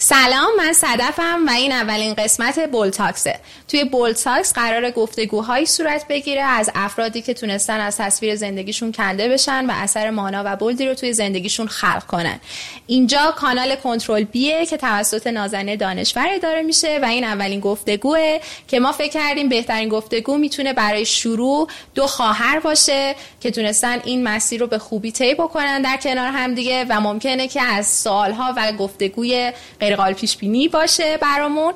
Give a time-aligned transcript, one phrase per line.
[0.00, 6.70] سلام من صدفم و این اولین قسمت بولتاکسه توی بولتاکس قرار گفتگوهایی صورت بگیره از
[6.74, 11.12] افرادی که تونستن از تصویر زندگیشون کنده بشن و اثر مانا و بولدی رو توی
[11.12, 12.40] زندگیشون خلق کنن.
[12.86, 18.80] اینجا کانال کنترل بیه که توسط نازنه دانشور اداره میشه و این اولین گفتگوه که
[18.80, 24.60] ما فکر کردیم بهترین گفتگو می‌تونه برای شروع دو خواهر باشه که تونستن این مسیر
[24.60, 28.72] رو به خوبی طی بکنن در کنار هم دیگه و ممکنه که از سوالها و
[28.72, 29.52] گفتگوی
[29.96, 31.74] غیر پیش بینی باشه برامون.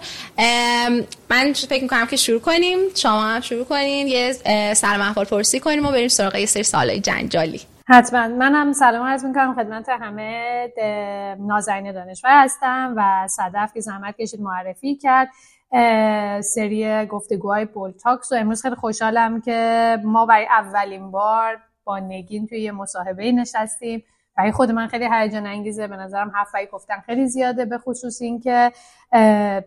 [1.31, 2.79] من فکر می‌کنم که شروع کنیم.
[2.95, 4.09] شما هم شروع کنین.
[4.09, 4.33] یه
[4.75, 7.61] سلام احوال پرسی کنیم و بریم سراغ یه سری سوالای جنجالی.
[7.89, 8.29] حتما.
[8.29, 9.55] منم سلام عرض می‌کنم.
[9.55, 10.69] خدمت همه
[11.39, 15.29] نازنین دانشور هستم و صدف که زحمت کشید معرفی کرد.
[16.43, 22.61] سری گفتگوهای بولتاکس و امروز خیلی خوشحالم که ما برای اولین بار با نگین توی
[22.61, 24.05] یه مصاحبه نشستیم.
[24.37, 25.87] برای خود من خیلی هیجان انگیزه.
[25.87, 28.73] به نظرم حرف گفتن خیلی زیاده به خصوص اینکه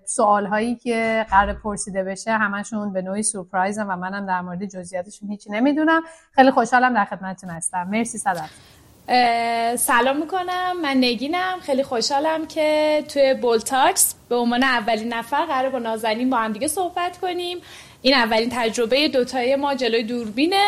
[0.06, 5.30] سوال هایی که قرار پرسیده بشه همشون به نوعی سورپرایزن و منم در مورد جزئیاتشون
[5.30, 6.02] هیچی نمی‌دونم.
[6.32, 7.88] خیلی خوشحالم در خدمتتون هستم.
[7.92, 8.50] مرسی صدف
[9.78, 10.82] سلام می‌کنم.
[10.82, 11.60] من نگینم.
[11.62, 16.68] خیلی خوشحالم که توی بولتاکس به عنوان اولین نفر قرار با نازنین با هم دیگه
[16.68, 17.58] صحبت کنیم.
[18.02, 20.66] این اولین تجربه دوتایی ما جلوی دوربینه.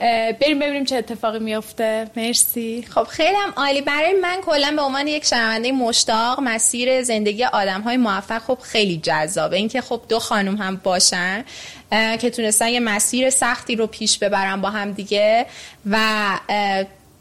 [0.00, 2.86] بریم ببینیم چه اتفاقی میفته مرسی.
[2.90, 3.80] خب خیلی هم عالی.
[3.80, 9.00] برای من کلا به عنوان یک شنونده مشتاق مسیر زندگی آدم های موفق خب خیلی
[9.02, 9.56] جذابه.
[9.56, 11.44] اینکه خب دو خانم هم باشن
[11.90, 15.46] که تونستن یه مسیر سختی رو پیش ببرن با هم دیگه
[15.90, 15.98] و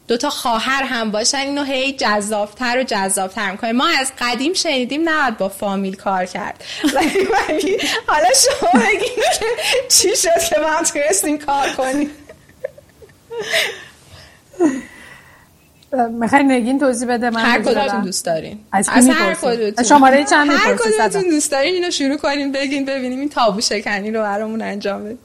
[0.07, 1.37] دو تا خواهر هم باشن.
[1.37, 6.63] اینو هی جذابتر و جذابتر می‌کنه ما از قدیم شنیدیم نباید با فامیل کار کرد.
[6.93, 9.23] ولی حالا شما بگید
[9.89, 12.09] چی شد که ما تونستیم کار کنیم.
[16.11, 18.59] می‌خوای نگین توضیح بده؟ من هر کدومتون دوست دارین.
[18.71, 19.83] از هر کدومتون.
[19.83, 23.19] شماره چند هر کدومتون دوست دارین اینو شروع کنین بگین ببینیم.
[23.19, 25.19] این تابو شکنی رو برامون انجام بدیم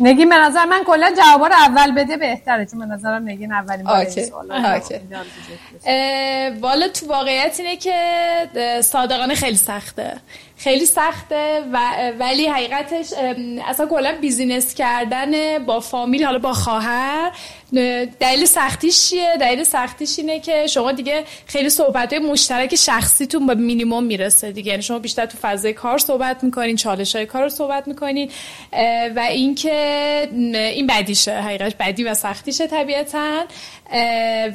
[0.00, 3.84] نگین به نظر من کلا جوابا رو اول بده بهتره چون به نظرم نگین اولین
[3.84, 4.06] بار
[6.60, 7.94] والا تو واقعیت اینه که
[8.82, 10.16] صادقانه خیلی سخته.
[10.56, 11.78] خیلی سخته و
[12.18, 13.12] ولی حقیقتش
[13.68, 17.32] اصلا کلا بیزینس کردن با فامیل حالا با خواهر
[18.20, 23.54] دلیل سختیش چیه؟ دلیل سختیش اینه که شما دیگه خیلی صحبت های مشترک شخصیتون به
[23.54, 24.70] مینیمم می‌رسه دیگه.
[24.70, 28.30] یعنی شما بیشتر تو فضای کار صحبت می‌کنین چالش های کار رو صحبت می‌کنین
[29.16, 29.72] و اینکه
[30.32, 33.44] این بدیشه حقیقتش بدی و سختیشه طبیعتا.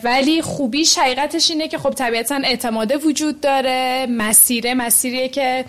[0.03, 5.65] ولی خوبیش حقیقتش اینه که خب طبیعتا اعتماده وجود داره مسیره مسیریه که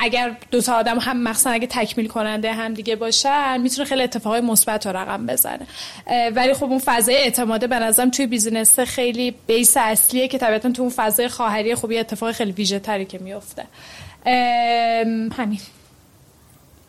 [0.00, 4.40] اگر دو تا آدم هم مخصوصا اگه تکمیل کننده هم دیگه باشن می‌تونه خیلی اتفاقای
[4.40, 5.66] مثبت رو رقم بزنه.
[6.34, 10.82] ولی خب اون فضای اعتماده به نظرم توی بیزینس خیلی بیس اصلیه که طبیعتا تو
[10.82, 13.64] اون فضای خواهری خوبی اتفاق خیلی ویژه تری که میفته.
[15.36, 15.60] همین.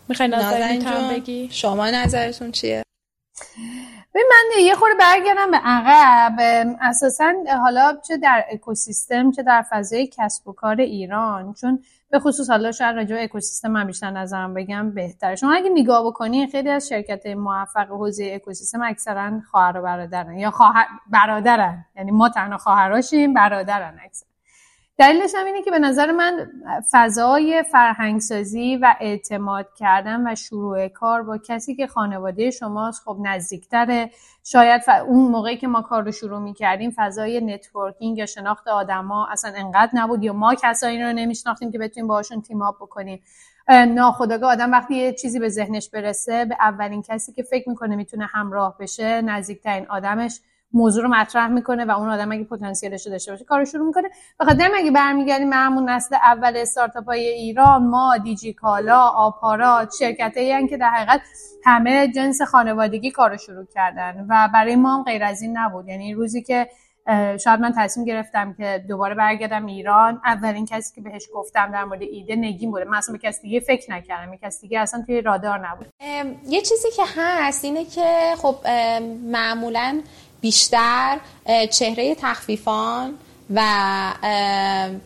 [0.09, 2.83] می‌خوای نظرتون بگی؟ شما نظرتون چیه؟
[4.13, 6.35] ببین من یه خورده برگردم به عقب.
[6.81, 11.53] اساسا حالا چه در اکوسیستم چه در فضای کسب و کار ایران.
[11.53, 15.35] چون به خصوص حالا شاید راجع به اکوسیستم من بیشتر نظرم بگم بهتره.
[15.35, 20.37] شما اگه نگاه بکنی خیلی از شرکت موفق حوزه اکوسیستم اکثرا خواهر و برادرن.
[20.37, 21.85] یا خواهر برادرن.
[21.95, 24.25] یعنی ما تنها خواهراشیم برادرن اکثر
[24.97, 26.51] دلیلش هم اینه که به نظر من
[26.91, 34.11] فضای فرهنگسازی و اعتماد کردن و شروع کار با کسی که خانواده شماست خب نزدیکتره.
[34.43, 39.27] شاید اون موقعی که ما کار رو شروع می کردیم فضای networking یا شناخت آدما
[39.31, 43.23] اصلا انقدر نبود یا ما کسایی رو نمیشناختیم که بتونیم باهاشون team up بکنیم.
[43.69, 48.25] ناخداگاه آدم وقتی یه چیزی به ذهنش برسه به اولین کسی که فکر می‌کنه می‌تونه
[48.25, 50.39] همراه بشه نزدیکترین آدمش
[50.73, 54.09] موضوع رو مطرح می‌کنه و اون آدم اگه پتانسیلش داشته باشه کارو شروع می‌کنه.
[54.39, 60.37] بخاطر اگه برمیگردیم به همون نسل اول استارتاپ های ایران ما دیجی کالا آپارات شرکت
[60.37, 61.21] هایی که در حقیقت
[61.65, 65.87] همه جنس خانوادگی کارو شروع کردن و برای ما هم غیر از این نبود.
[65.87, 66.69] یعنی روزی که
[67.43, 72.01] شاید من تصمیم گرفتم که دوباره برگردم ایران اولین کسی که بهش گفتم در مورد
[72.01, 72.85] ایده نگین بوده.
[72.85, 74.35] من اصلا به کسی دیگه فکر نکردم.
[74.35, 75.87] کسی دیگه اصلا توی رادار نبود.
[76.47, 78.55] یه چیزی که هست اینه که خب
[79.31, 80.01] معمولا
[80.43, 81.19] بیشتر
[81.71, 83.13] چهره تخفیفان
[83.55, 83.61] و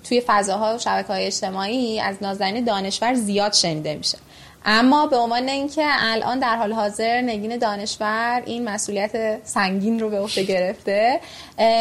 [0.04, 4.18] توی فضاها و شبکه های اجتماعی از نازنین دانشور زیاد شنیده میشه.
[4.66, 10.20] اما به عنوان اینکه الان در حال حاضر نگین دانشور این مسئولیت سنگین رو به
[10.20, 11.20] عهده گرفته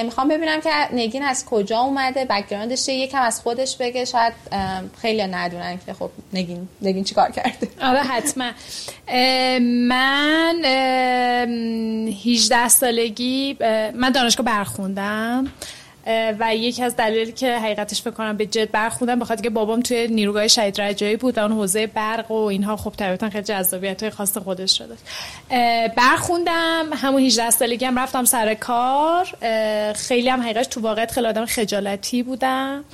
[0.04, 4.32] می‌خوام ببینم که نگین از کجا اومده بکگراندش یکم از خودش بگه شاید
[5.00, 7.68] خیلی ندونن که خب نگین نگین چیکار کرده.
[7.82, 8.50] آره حتما.
[9.60, 10.64] من
[12.24, 13.56] 18 سالگی
[13.94, 15.46] من دانشگاه برخوندم.
[16.38, 20.48] و یکی از دلایلی که حقیقتش فکر به جد برخوندم بخاطر که بابام توی نیروگاه
[20.48, 24.78] شهید رجایی بود اون حوزه برق و اینها خب طبیعتا خیلی جذابیت های خاص خودش
[24.78, 24.96] شده.
[25.88, 26.84] برخوندم.
[26.92, 29.24] همون 18 سالگی هم رفتم سر کار.
[29.92, 32.84] خیلی هم حقیقتش تو واقعیت خیلی آدم خجالتی بودم.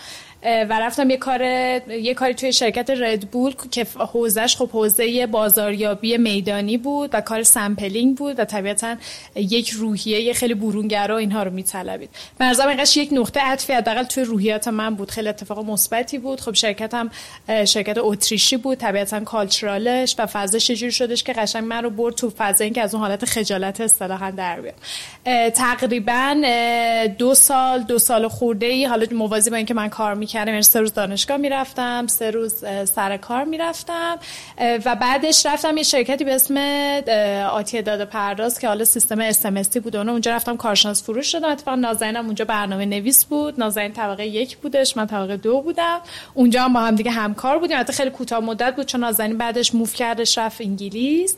[0.44, 1.42] و رفتم یه کار
[1.88, 7.42] یه کاری توی شرکت Red Bull که حوزش خب حوزه بازاریابی میدانی بود و کار
[7.42, 8.96] sampling بود و طبیعتا
[9.36, 12.10] یک روحیه خیلی برونگرا اینها رو میطلبید.
[12.40, 15.10] نظرم اینقدر یک نقطه عطفی حداقل توی روحیات من بود.
[15.10, 16.40] خیلی اتفاق مثبتی بود.
[16.40, 17.10] خب شرکت هم
[17.64, 18.78] شرکت اتریشی بود.
[18.78, 22.82] طبیعتا cultural ش و فضاش چجوری شدش که قشنگ من رو برد تو فضا اینکه
[22.82, 24.74] از اون حالت خجالت اصطلاحا در بیام
[25.50, 26.42] تقریبا
[27.18, 30.50] دو سال دو سال خورده ای حالا موازی با اینکه من کار می کردم.
[30.50, 34.18] یعنی سه روز دانشگاه می‌رفتم سه روز سر کار می‌رفتم.
[34.84, 36.56] و بعدش رفتم یه شرکتی به اسم
[37.52, 39.96] آتی داده پرداز که حالا سیستم اس بود.
[39.96, 41.48] اونجا رفتم کارشناس فروش شدم.
[41.48, 43.60] اتفاقا نازنینم اونجا برنامه نویس بود.
[43.60, 46.00] نازنین طبقه یک بودش من طبقه دو بودم.
[46.34, 47.76] اونجا هم با هم دیگه همکار بودیم.
[47.76, 51.36] البته خیلی کوتاه مدت بود چون نازنین بعدش موف کردش رفت انگلیس.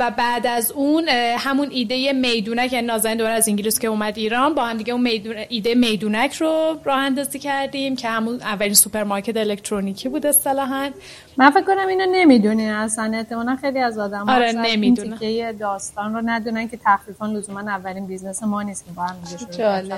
[0.00, 1.08] و بعد از اون
[1.38, 5.06] همون ایده میدونک یعنی نازنین دوباره از انگلیس که اومد ایران با هم دیگه اون.
[5.48, 7.91] ایده میدونک رو راه اندازی کردیم.
[7.96, 10.90] که همون اولین سوپرمارکت الکترونیکی بود اصطلاحا.
[11.36, 13.12] من فکر کنم اینو نمی‌دونین اصلا.
[13.14, 18.42] احتمالاً خیلی از آدم آره نمی‌دونن که داستان رو ندونن که تخفیفان لزوما اولین business
[18.42, 19.16] ما نیست که با هم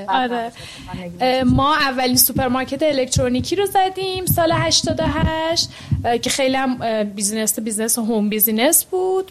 [0.08, 0.52] آره.
[1.44, 5.68] ما اولین سوپرمارکت الکترونیکی رو زدیم سال 88
[6.22, 9.30] که خیلی هم business business home business بود.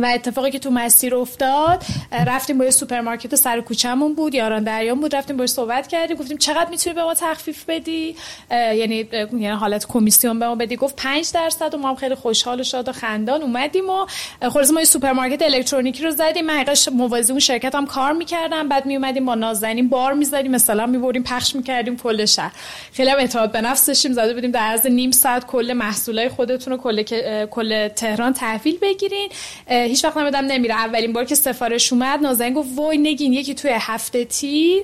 [0.00, 1.82] و اتفاقی که تو مسیر افتاد
[2.26, 6.38] رفتیم با یه سوپرمارکت سر کوچمون بود یاران دریان بود رفتیم باش صحبت کردیم گفتیم
[6.38, 8.16] چقدر می‌تونی به ما تخفیف بدی؟
[8.50, 10.76] یعنی یعنی حالت کمیسیون به ما بدی.
[10.76, 14.06] گفت 5 درصد و ما هم خیلی خوشحال و شاد و خندان اومدیم و
[14.50, 16.46] خلاص ما یه سوپرمارکت الکترونیکی رو زدیم.
[16.46, 18.68] من حقیقتا موازی اون شرکت هم کار می‌کردم.
[18.68, 22.52] بعد می اومدیم با نازنین بار می‌زدیم مثلا می‌بریم پخش می‌کردیم کل شهر.
[22.92, 26.78] خیلی اعتماد به نفس داشتیم زده بودیم در عرض نیم ساعت کل محصولای خودتون رو
[26.78, 27.02] کل
[27.46, 29.28] کل تهران تحویل بگیرین.
[29.74, 30.74] هیچ وقت نمیدم نمیره.
[30.74, 34.82] اولین بار که سفارش اومد نازنین گفت وای نگین یکی توی هفته تی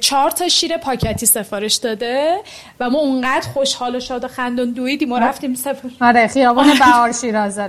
[0.00, 2.36] چهار تا شیر پاکتی سفارش داده
[2.80, 5.92] و ما اونقدر خوشحال و شاد و خندون دویدیم و رفتیم سفارش.
[6.00, 7.58] آره خیابان بهار شیراز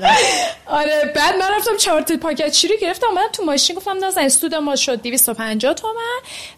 [0.66, 4.56] آره بعد من رفتم چهار تا پاکت شیر گرفتم من تو ماشین گفتم نازنین سود
[4.56, 5.94] ما شد 250 تومن.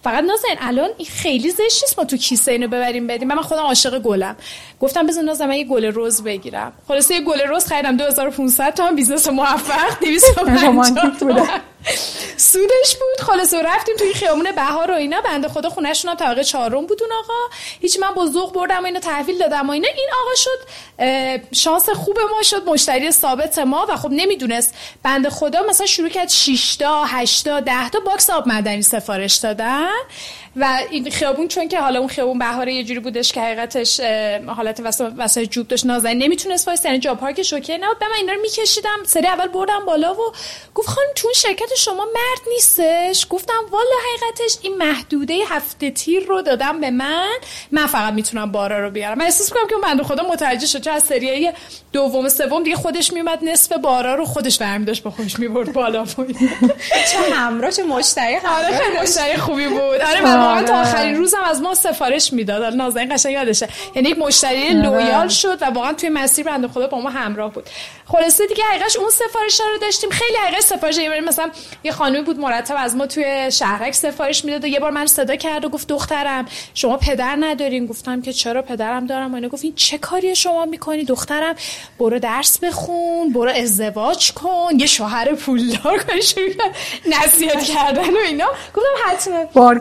[0.03, 3.99] فقط نازنین الان این خیلی زشت ما تو کیسه اینو ببریم بدیم من خودم عاشق
[3.99, 4.35] گلم.
[4.79, 6.73] گفتم بزن نازنین یه گل رز بگیرم.
[6.87, 11.61] خلاص یه گل رز خریدم 2500 تومن business موفق 250
[12.37, 13.25] سودش بود.
[13.25, 15.21] خلاص رفتیم توی خیابون بهار و اینا.
[15.21, 17.33] بنده خدا خونهشون هم طبقه چهارم بود اون آقا.
[17.81, 19.87] هیچ من با ذوق بردم و اینو تحویل دادم و اینا.
[19.87, 20.59] این آقا شد
[21.55, 22.69] شانس خوب ما شد.
[22.69, 24.73] مشتری ثابت ما و خب نمی‌دونست.
[25.03, 29.35] بنده خدا مثلا شروع کرد 6 تا 8 تا 10 تا box آب معدنی سفارش
[29.35, 29.89] دادن.
[30.55, 33.99] و این خیابون چون که حالا اون خیابون بهاره یه جوری بودش که حقیقتش
[34.47, 34.81] حالت
[35.17, 36.23] واسه جوب داشت نازنین.
[36.23, 37.97] نمی‌تونست وایس یعنی جا پارک شوکه نبود.
[38.01, 40.33] من اینا رو میکشیدم سری اول بردم بالا و
[40.75, 46.41] گفت خانم تو شرکت شما مرد نیستش؟ گفتم والا حقیقتش این محدوده هفته تیر رو
[46.41, 47.37] دادم به من.
[47.71, 49.17] من فقط می‌تونم بارا رو بیارم.
[49.17, 51.53] من احساس می‌کنم که اون بنده خدا متوجه شد چه از سریای
[51.93, 56.03] دوم سوم دیگه خودش میومد نصف بارا رو خودش برمی داشت با خودش می‌برد بالا.
[56.03, 56.37] بود
[57.11, 59.79] چه همراه چه مشتری آره مشتری خوبی بود.
[59.81, 60.89] آره واقعا تا آره.
[60.89, 62.63] آخرین روزم از ما سفارش می‌داد.
[62.63, 63.67] نازنین قشنگ یادشه.
[63.95, 64.73] یعنی یک مشتری آره.
[64.73, 67.69] لویال شد و واقعا توی مسیر بنده خدا با ما همراه بود.
[68.05, 70.09] خلاصه دیگه حقیقش اون سفارش رو داشتیم.
[70.09, 71.51] خیلی حقیقه سفارش یه مثلا
[71.83, 75.35] یه خانمی بود مرتب از ما توی شهرک سفارش می‌داد و یه بار من صدا
[75.35, 77.85] کرد و گفت دخترم شما پدر ندارین.
[77.85, 81.55] گفتم که چرا پدرم دارم؟ و اینا گفت این چه کاری شما می‌کنی دخترم؟
[81.99, 86.45] برو درس بخون برو ازدواج کن یه شوهر پولدار کنی شروع
[87.05, 88.47] نصیحت کردن و اینا.
[88.73, 89.45] گفتم حتما.
[89.53, 89.79] بار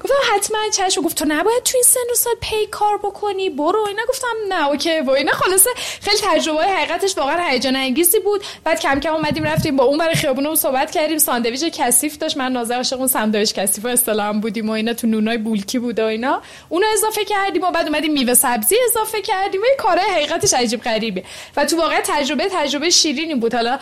[0.00, 3.84] گفتم حتما چشم گفت تو نباید تو این سن و سال پی کار بکنی برو
[3.88, 4.02] اینا.
[4.08, 5.32] گفتم نه OK و اینا.
[5.32, 8.42] خلاصه خیلی تجربه حقیقتش واقعا هیجان انگیزی بود.
[8.64, 11.18] بعد کم کم اومدیم رفتیم با اون ور خیابون صحبت کردیم.
[11.18, 12.36] ساندویچ کثیف داشت.
[12.36, 16.04] من نازنین عاشق اون ساندویچ کثیف اصطلاحا بودیم و اینا تو نونای بولکی بود و
[16.04, 16.42] اینا.
[16.68, 19.60] اونو اضافه کردیم و بعد اومدیم میوه سبزی اضافه کردیم.
[19.60, 21.24] و کار حقیقتش عجیب غریبه.
[21.56, 23.54] و تو واقع تجربه تجربه شیرینی بود.
[23.54, 23.78] حالا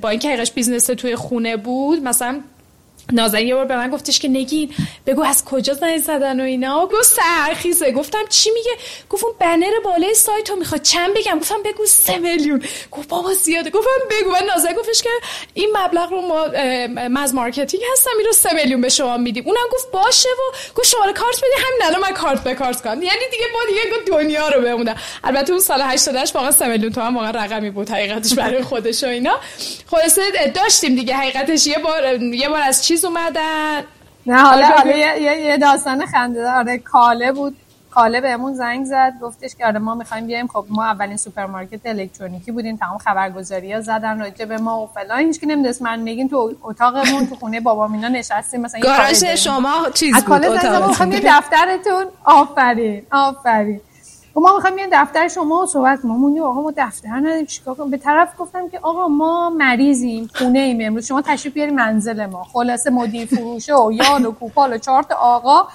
[0.00, 2.40] با اینکه حقیقش business توی خونه بود مثلا
[3.12, 4.74] نازنین یه بار به من گفتش که نگین
[5.06, 7.92] بگو از کجا زنگ زدن و اینا؟ گفت سحرخیزه.
[7.92, 8.70] گفتم چی میگه؟
[9.10, 10.82] گفت اون بنر بالای سایت رو می‌خواد.
[10.82, 12.62] چند بگم؟ گفتم بگو سه میلیون.
[12.90, 13.70] گفت بابا زیاده.
[13.70, 14.30] گفتم بگو.
[14.30, 15.10] من نازنین گفتش که
[15.54, 16.46] این مبلغ رو ما
[17.08, 18.10] من از marketing هستم.
[18.18, 19.44] این رو سه میلیون به شما میدیم.
[19.46, 23.02] اونم گفت باشه و گفت شماره کارت بدی همین الان من کارت به کارت کنم.
[23.02, 24.96] یعنی دیگه ما دیگه دنیا رو بمونم.
[25.24, 27.90] البته اون سال 88 واقعا 3 میلیون تومن واقعا رقمی بود.
[27.90, 29.40] حقیقتش برای خودش و اینا.
[29.90, 30.18] خلاص
[30.54, 31.14] داشتیم دیگه.
[31.16, 33.82] حقیقتش یه بار یه بار از چیز اومدن.
[34.26, 36.40] نه حالا حالا یه, یه داستان خنده.
[36.40, 37.56] داره کاله بود.
[37.90, 39.12] کاله بهمون زنگ زد.
[39.22, 40.46] گفتش که آره ما می‌خوایم بیایم.
[40.46, 42.76] خب ما اولین سوپرمارکت الکترونیکی بودیم.
[42.76, 45.18] تمام خبرگزاری ها زدن راجع به ما و فلان.
[45.18, 45.82] هیچ کی نمی‌دونست.
[45.82, 48.60] من نگین تو اتاقمون تو خونه بابا مینا نشستیم.
[48.60, 52.04] مثلا گاراژ شما چیز بود؟ اتاق دفترتون.
[52.24, 53.02] آفرین.
[53.12, 53.80] آفرین.
[54.36, 57.46] ما می‌خوایم یه دفتر شما صحبت ما مونی آقا ما دفتر نداریم.
[57.46, 61.06] چیکار کنیم؟ به طرف گفتم که آقا ما مریضیم خونه ایم امروز.
[61.06, 62.44] شما تشریف بیارید منزل ما.
[62.44, 65.68] خلاصه مدیر فروشه و یان و کوپال و چارت آقا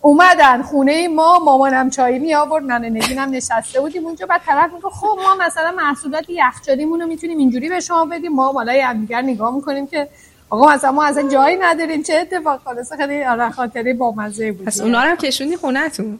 [0.00, 0.62] اومدن.
[0.62, 4.26] خونه ما مامانم چای می آورد من نگینم نشسته بودیم اونجا.
[4.26, 8.32] بعد طرف میگه خب ما مثلا محصولات یخچالیمون رو می‌تونیم اینجوری به شما بدیم.
[8.32, 10.08] ما بالای همدیگر نگاه می‌کنیم که
[10.50, 12.02] آقا مثلا ما اصلا جایی نداریم.
[12.02, 14.66] چه اتفاق؟ خلاصه خیلی آره با مزه بود.
[14.66, 16.18] پس اونا هم کشوندی خونهتون؟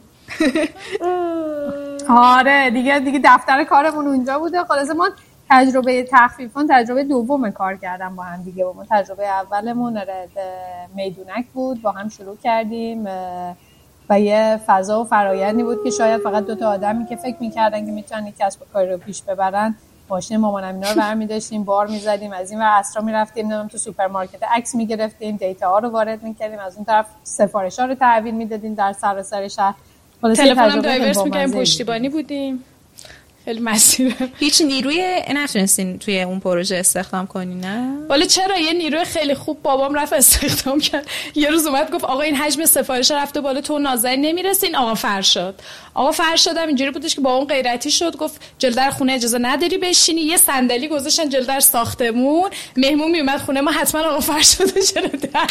[2.09, 4.63] آره دیگه دیگه دفتر کارمون اونجا بوده.
[4.63, 5.09] خلاصه ما
[5.49, 8.65] تجربه تخفیفان تجربه دوم کار کردم با هم دیگه.
[8.65, 10.01] با ما تجربه اولمون
[10.95, 11.81] میدونک بود.
[11.81, 13.07] با هم شروع کردیم.
[14.09, 17.85] و یه فضا و فرایندی بود که شاید فقط دو تا آدمی که فکر می‌کردن
[17.85, 19.75] که می‌تونن کسب و کاری رو پیش ببرن
[20.09, 23.45] ماشین مامانم اینا رو برمی داشتیم بار می‌زدیم از این ور اسرا می‌رفتیم.
[23.45, 26.59] نمی‌دونم تو سوپرمارکت عکس می‌گرفتیم data ها رو وارد می‌کردیم.
[26.59, 29.75] از اون طرف سفارش ها رو تحویل می‌دادیم در سراسر شهر.
[30.21, 32.63] تلفنم دایورس می‌کنیم پشتیبانی بودیم.
[33.45, 39.05] خیلی مسیر هیچ نیروی نتونستین توی اون پروژه استخدام کنی نه؟ ولی چرا یه نیروی
[39.05, 43.41] خیلی خوب بابام رفت استخدام کرد؟ یه روز اومد گفت آقا این حجم سفارش رفته
[43.41, 44.75] بالا تو نازنین نمی‌رسین.
[44.75, 45.61] آقا فرشاد
[45.93, 48.17] آقا فرشاد هم اینجوری بودش که با اون غیرتی شد.
[48.17, 50.21] گفت جلدر خونه اجازه نداری بشینی.
[50.21, 52.49] یه صندلی گذاشتن جلدر ساختمون.
[52.77, 55.47] مهمون میومد خونه ما حتما آقا فرشاد جلو در.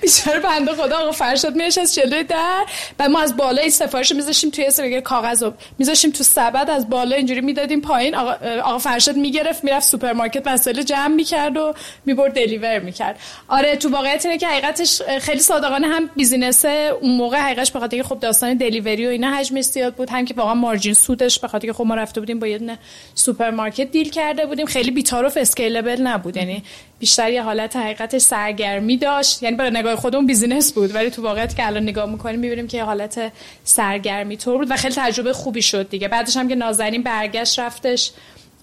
[0.00, 2.64] بیچاره بنده خدا آقا فرشاد میشست جلوی در.
[2.98, 7.40] بعد ما از بالای سفارش میذاشیم توی سر کاغذ میذاشیم تو سبد از بالا اینجوری
[7.40, 8.14] می‌دادیم پایین.
[8.14, 11.74] آقا, آقا فرشاد می‌گرفت می‌رفت سوپرمارکت وسایل جمع می‌کرد و
[12.06, 13.18] می‌برد deliver می‌کرد.
[13.48, 16.64] آره تو واقعیت اینه که حقیقتش خیلی صادقانه هم business
[17.00, 20.34] اون موقع حقیقتش بخاطر که خب داستان delivery و اینا حجمش زیاد بود هم که
[20.34, 22.78] واقعا margin سودش بخاطر که خب ما رفته بودیم با یه دونه
[23.14, 24.66] سوپرمارکت deal کرده بودیم.
[24.66, 26.36] خیلی بی‌طرف scalable نبود.
[26.36, 26.62] یعنی
[26.98, 29.42] بیشتر یه حالت حقیقتش سرگرمی داشت.
[29.42, 30.94] یعنی برای نگاه خودمون بیزینس بود.
[30.94, 33.32] ولی تو واقعیت که الان نگاه می‌کنیم می‌بینیم که یه حالت
[33.64, 36.08] سرگرمی طور بود و خیلی تجربه خوبی شد دیگه.
[36.08, 38.12] بعدش هم که نازنین برگشت رفتش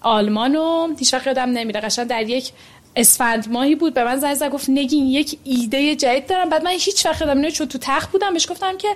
[0.00, 1.80] آلمان و هیچ وقت یادم نمیره.
[1.80, 2.52] قشنگ در یک
[2.96, 3.94] اسفند ماهی بود.
[3.94, 6.48] به من زنگ زد گفت نگین یک ایده جدید دارم.
[6.48, 8.32] بعد من هیچ وقت یادم چون تو تخت بودم.
[8.32, 8.88] بهش گفتم که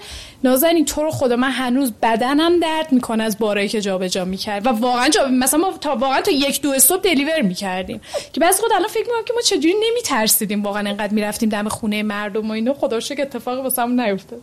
[0.45, 4.71] نازنین تو رو خدا من هنوز بدنم درد می‌کنه از بارایی که جابجا می‌کرد و
[4.71, 8.01] واقعا جا مثلا ما تا واقعا تا یک دو صبح دلیور می‌کردیم.
[8.33, 12.03] که بعضی خود الان فکر می‌کنم که ما چجوری نمیترسیدیم واقعا انقدر می‌رفتیم دم خونه
[12.03, 14.43] مردم و اینو خدا که اتفاقی واسمون نیفتاد.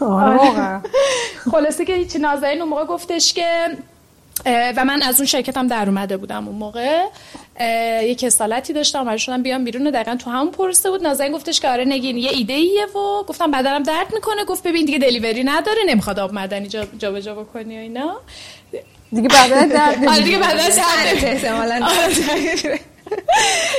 [0.00, 0.80] آره.
[1.52, 3.76] خلاصه که هیچ نازنین اون موقع گفتش که
[4.46, 7.04] و من از اون شرکتم در اومده بودم اون موقع.
[8.06, 11.02] یه کسالتی داشتم و شدم بیام بیرون دقیقا تو همون پرسه بود.
[11.02, 14.44] نازنین گفتش که آره نگین یه ایده ایه و گفتم بدنم درد می‌کنه.
[14.44, 18.20] گفت ببین دیگه دلیوری نداره نمی‌خواد آب معدنی جا جا, جا بکنی و اینا.
[19.12, 21.88] دیگه بعدا درد آره دیگه بعدا درد احتمالاً.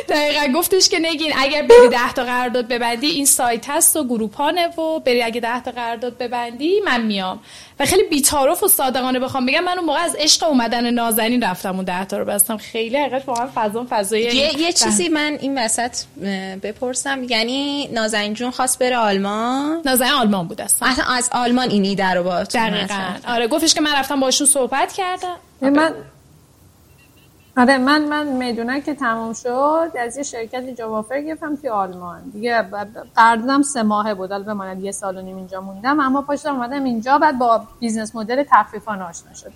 [0.09, 4.67] دقیقا گفتش که نگین اگر بری ده تا قرارداد ببندی این سایت هست و گروپانه
[4.67, 7.39] و بری اگه ده تا قرارداد ببندی من میام.
[7.79, 11.75] و خیلی بی‌تعارف و صادقانه بخوام بگم من اون موقع از عشق اومدن نازنین رفتم
[11.75, 12.57] اون ده تا رو بستم.
[12.57, 15.97] خیلی حقیقت واقعا فضا فضای یه, یه چیزی من این وسط
[16.63, 17.23] بپرسم.
[17.23, 20.89] یعنی نازنین جون خواست بره آلمان؟ نازنین آلمان بود اصلا.
[21.17, 23.03] از آلمان این ایده رو با دقیقاً.
[23.27, 25.35] آره گفتش که من رفتم باشون صحبت کردم.
[25.61, 25.93] من
[27.57, 29.91] آره من من می‌دونم که تمام شد.
[29.99, 32.21] از یه شرکت job offer گرفتم توی آلمان.
[32.33, 32.61] دیگه
[33.15, 34.31] قراردادم سه ماهه بود.
[34.31, 35.99] البته من یه سال و نیم اینجا موندم.
[35.99, 37.17] اما پاشتم اومدم اینجا.
[37.17, 39.51] بعد با business model تخفیفان آشنا شدم.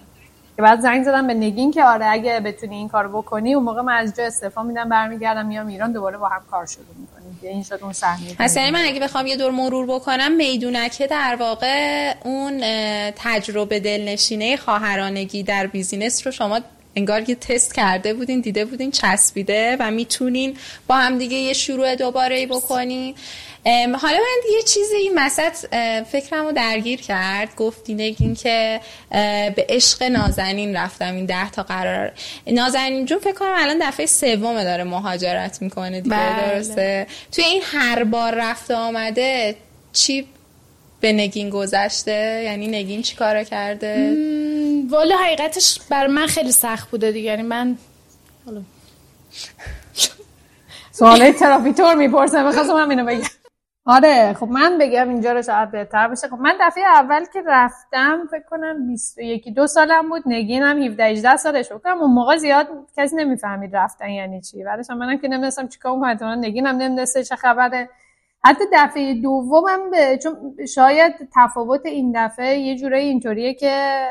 [0.55, 3.81] که بعد زنگ زدم به نگین که آره اگه بتونی این کارو بکنی اون موقع
[3.81, 7.39] من از جا استعفا میدم برمیگردم میام ایران دوباره با هم کار شروع می‌کنیم.
[7.41, 8.35] این شد اون صحنه.
[8.55, 12.61] یعنی من اگه بخوام یه دور مرور بکنم میدونکه در واقع اون
[13.15, 16.59] تجربه دلنشینه خواهرانگی در بیزینس رو شما
[16.97, 21.95] انگار یه تست کرده بودین دیده بودین چسبیده و می‌تونین با هم دیگه یه شروع
[21.95, 23.15] دوباره بکنین.
[24.01, 25.75] حالا من یه چیزی این مسط
[26.11, 27.55] فکرم رو درگیر کرد.
[27.55, 28.79] گفتین این که
[29.55, 32.11] به عشق نازنین رفتم این ده تا قرار.
[32.47, 36.49] نازنین جون فکر کنم الان دفعه سومه داره مهاجرت می‌کنه دیگه بله.
[36.49, 39.55] درسته؟ توی این هر بار رفته آمده
[39.93, 40.25] چی
[41.01, 44.17] به نگین گذشته؟ یعنی نگین چی کارا کرده
[44.89, 47.29] والا حقیقتش بر من خیلی سخت بوده دیگه.
[47.29, 47.77] یعنی من
[50.91, 53.21] سواله ترافیتور می‌پرسم می‌خواستم هم اینو بگم.
[53.85, 56.27] آره خب من بگم اینجا رو شاید بهتر بشه.
[56.27, 60.23] خب من دفعه اول که رفتم فکر کنم 21 دو سالم بود.
[60.25, 61.87] نگینم 17 18 سالش بود.
[61.87, 64.63] اون موقع زیاد کسی نمی‌فهمید رفتن یعنی چی.
[64.63, 67.89] بعدش منم که نمی‌دونستم چیکار کنم نگینم نمی‌دونسته چه خبره.
[68.47, 74.07] حتی دفعه دومم به چون شاید تفاوت این دفعه یه جورایی اینطوریه که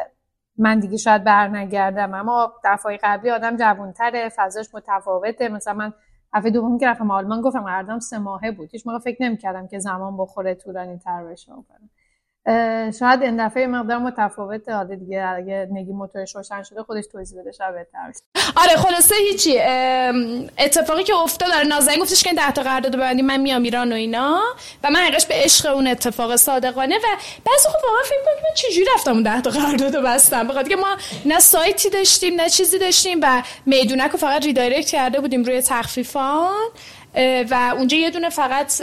[0.58, 5.48] من دیگه شاید بر نگردم اما دفعه قبلی آدم جوانتره فضاش متفاوته.
[5.48, 5.92] مثلا من
[6.34, 8.68] دفعه دوم که رفتم آلمان گفتم قراردادم سه ماهه بود.
[8.72, 11.52] هیچ موقع فکر نمی‌کردم که زمان بخوره طولانی تر بشه.
[12.98, 15.26] شاید این دفعه مقدار متفاوته حالا دیگه.
[15.36, 18.12] اگه نگی موتورش روشن شده خودش توضیح بده شاید بهتر
[18.56, 19.58] آره خلاصه هیچی.
[20.58, 23.92] اتفاقی که افتاد آره نازنین گفتش که این 10 تا قرارداد ببندی من میام ایران
[23.92, 24.40] و اینا.
[24.84, 26.96] و من حقیقش به عشق اون اتفاق صادقانه.
[26.96, 27.06] و
[27.46, 30.76] بعضی خب واقعا فکر کنم من چجوری رفتم اون 10 تا قرارداد بستم؟ بخاطر که
[30.76, 35.62] ما نه سایتی داشتیم نه چیزی داشتیم و میدونک رو فقط redirect کرده بودیم روی
[35.62, 36.66] تخفیفان.
[37.50, 38.82] و اونجا یه دونه فقط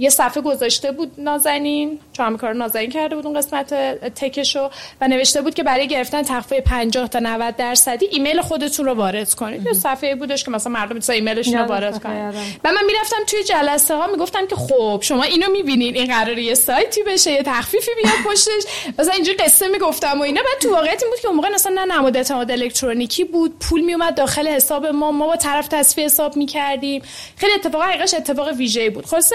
[0.00, 3.74] یه صفحه گذاشته بود نازنین چون همه کار نازنین کرده بود اون قسمت
[4.14, 8.86] tech شو و نوشته بود که برای گرفتن تخفیف 50 تا 90 درصدی ایمیل خودتون
[8.86, 9.66] رو وارد کنید.
[9.66, 12.34] یه صفحه بودش که مثلا مردم مثلا ایمیلشون رو وارد کنن.
[12.64, 16.54] و من می‌رفتم توی جلسه ها می‌گفتم که خب شما اینو می‌بینین این قرار یه
[16.54, 18.62] سایتی بشه یه تخفیفی بیاد پشتش.
[18.98, 20.40] مثلا اینجوری قصه می‌گفتم و اینا.
[20.42, 23.58] بعد تو واقعیت این بود که اون موقع مثلا نه نماد اعتماد الکترونیکی بود.
[23.58, 25.12] پول میومد داخل حساب ما.
[25.12, 27.02] ما با طرف تصفیه حساب می‌کردیم.
[27.36, 29.06] خیلی اتفاق حقیقش اتفاق ویژه‌ای بود.
[29.06, 29.32] خلاص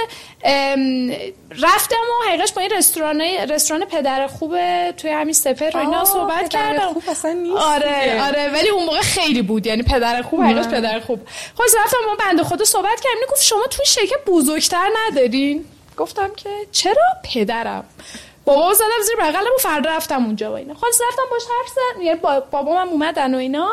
[1.62, 4.56] رفتم و حقیقش با این رستوران رستوران پدر خوب
[4.92, 6.96] توی همین سپر رو اینا صحبت کردم.
[7.58, 9.66] آره آره ولی اون موقع خیلی بود.
[9.68, 11.20] یعنی پدر خوب حقیقش پدر خوب.
[11.56, 13.32] خب رفتم با بنده خدا صحبت کردم.
[13.32, 15.66] گفت شما توی شرکت بزرگتر ندارین.
[15.98, 17.84] گفتم که چرا پدرم؟
[18.46, 20.74] بابا زدم زیر بغلم و فردا رفتم اونجا و اینا.
[20.74, 22.20] خلاص رفتم باش حرف زدم یعنی
[22.52, 23.70] بابام اومدن و اینا.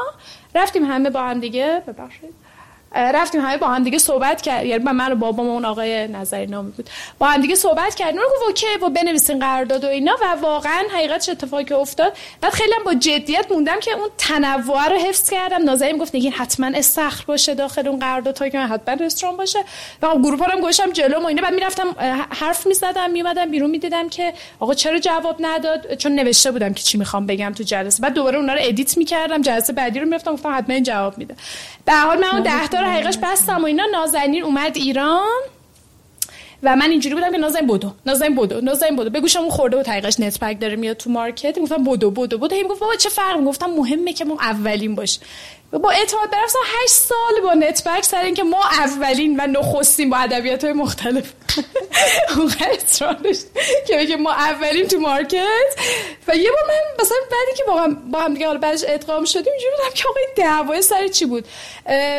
[0.54, 1.82] رفتیم همه با هم دیگه.
[1.86, 2.34] ببخشید.
[2.94, 6.70] رفتیم همه با هم دیگه صحبت کرد یعنی من و بابام اون آقای نظری نامی
[6.70, 6.90] بود.
[7.18, 8.20] با هم دیگه صحبت کردیم.
[8.20, 10.16] اون گفت اوکی و بنویسین قرارداد و اینا.
[10.22, 12.16] و واقعا حقیقتش اتفاقی افتاد.
[12.40, 15.64] بعد خیلی هم با جدیت موندم که اون تنوع رو حفظ کردم.
[15.64, 19.58] نازنین گفت نگین حتما استخر باشه داخل اون قرارداد تا که حتما رستوران باشه.
[20.02, 21.42] و خب گروه هم گوشم جلو و اینا.
[21.42, 21.96] بعد می‌رفتم
[22.30, 26.98] حرف می‌زدم میومدم بیرون می‌دیدم که آقا چرا جواب نداد؟ چون نوشته بودم که چی
[26.98, 28.02] می‌خوام بگم تو جلسه.
[28.02, 29.42] بعد دوباره اونا رو edit می‌کردم.
[29.42, 31.34] جلسه بعدی رو می‌رفتم گفتم حتما این جواب میده.
[31.84, 33.86] به حال من اون 10 رو حقیقش بستم و اینا.
[33.92, 35.40] نازنین اومد ایران
[36.62, 39.10] و من اینجوری بودم که نازنین بدو نازنین بدو نازنین بدو.
[39.10, 41.58] به گوشمون خورده حقیقتش نت‌برگ داره میاد تو market.
[41.58, 42.54] گفتم بدو بدو بدو.
[42.54, 45.20] هی گفت بابا چه فرق؟ گفتم مهمه که ما اولین باشه
[45.78, 50.16] با اعتماد به نفس 8 سال با نتبرک سر اینکه ما اولین و نخستیم با
[50.16, 51.32] ادبیات های مختلف
[52.36, 53.36] اون اصرارش
[53.86, 55.74] که بگه ما اولین تو مارکت.
[56.28, 59.24] و یه بار من مثلا بعدی که با هم با هم دیگه حالا بعدش ادغام
[59.24, 61.44] شدیم اینجوری بودم که آقا این دعوای سر چی بود؟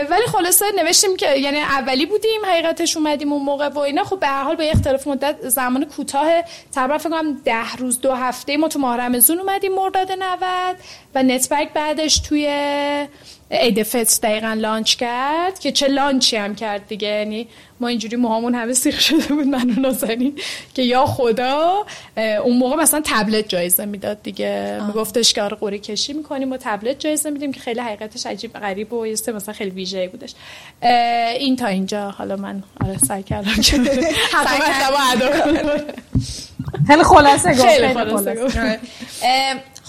[0.10, 4.04] ولی خلاصه نوشتیم که یعنی اولی بودیم حقیقتش اومدیم اون موقع و اینا.
[4.04, 8.14] خب به هر حال با اختلاف مدت زمان کوتاه تقریبا فکر کنم 10 روز دو
[8.14, 10.78] هفته ما تو ماه رمضان اومدیم مرداد 90
[11.16, 12.48] و نتبرک بعدش توی
[13.52, 17.08] ایدفت دقیقا لانچ کرد که چه لانچی هم کرد دیگه.
[17.08, 17.48] یعنی
[17.80, 20.40] ما اینجوری موهامون همه سیخ شده بود من و نازنین
[20.74, 21.86] که یا خدا
[22.18, 24.82] اون موقع مثلا تبلت جایزه می‌داد دیگه.
[24.88, 28.94] میگفتش که آره قوری کشی می‌کنیم و تبلت جایزه میدیم که خیلی حقیقتش عجیب غریب
[28.94, 30.34] و یه مثلا خیلی ویژه بودش.
[31.40, 32.10] این تا اینجا.
[32.10, 33.78] حالا من آره سعی کردم که
[36.88, 38.80] خیلی خلاصه گفت خیلی خلاصه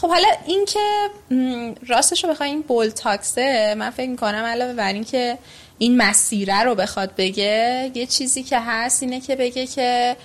[0.05, 1.11] خب حالا این که
[1.87, 5.38] راستش رو بخوایم بول تاکسه من فکر می‌کنم علاوه بر این که
[5.79, 10.17] این مسیره رو بخواد بگه یه چیزی که هست اینه که بگه که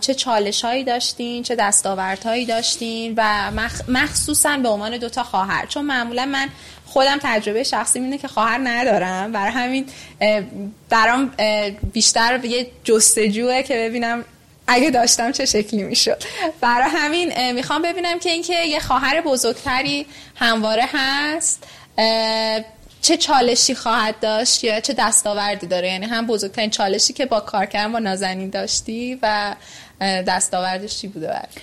[0.00, 3.50] چه چالش هایی داشتین چه دستاوردهایی داشتین و
[3.88, 5.66] مخصوصا به عنوان دوتا خواهر.
[5.66, 6.48] چون معمولا من
[6.86, 9.32] خودم تجربه شخصی اینه که خواهر ندارم.
[9.32, 9.86] برای همین
[10.88, 11.32] برام
[11.92, 14.24] بیشتر یه جستجوه که ببینم
[14.68, 16.22] اگه داشتم چه شکلی می‌شد.
[16.60, 21.64] برای همین می‌خوام ببینم که اینکه یه خواهر بزرگتری همواره هست.
[23.02, 27.66] چه چالشی خواهد داشت یا چه دستاوردی داره؟ یعنی هم بزرگترین چالشی که با کار
[27.66, 29.54] کردن با نازنین داشتی و
[30.00, 31.60] دستاوردش چی بوده برد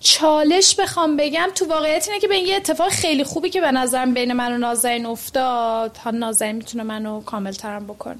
[0.00, 4.14] چالش بخوام بگم تو واقعیت اینه که به یه اتفاق خیلی خوبی که به نظرم
[4.14, 5.92] بین من و نازنین افتاد.
[6.04, 8.18] تا نازنین می‌تونه منو کامل ترم بکنه.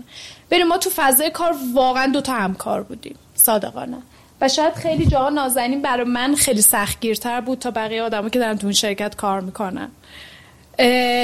[0.50, 3.18] بریم ما تو فضای کار واقعا دوتا همکار بودیم.
[3.44, 3.96] صادقانه.
[4.40, 8.58] و شاید خیلی جاها نازنین برای من خیلی سختگیرتر بود تا بقیه آدمایی که دارن
[8.58, 9.90] تو اون شرکت کار می‌کنن.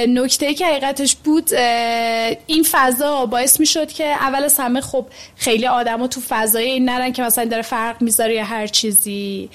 [0.08, 1.54] نکته که حقیقتش بود
[2.46, 5.06] این فضا باعث می شد که اول از همه خب
[5.36, 9.50] خیلی آدم تو فضای این نرن که مثلا داره فرق می‌ذاره یا هر چیزی.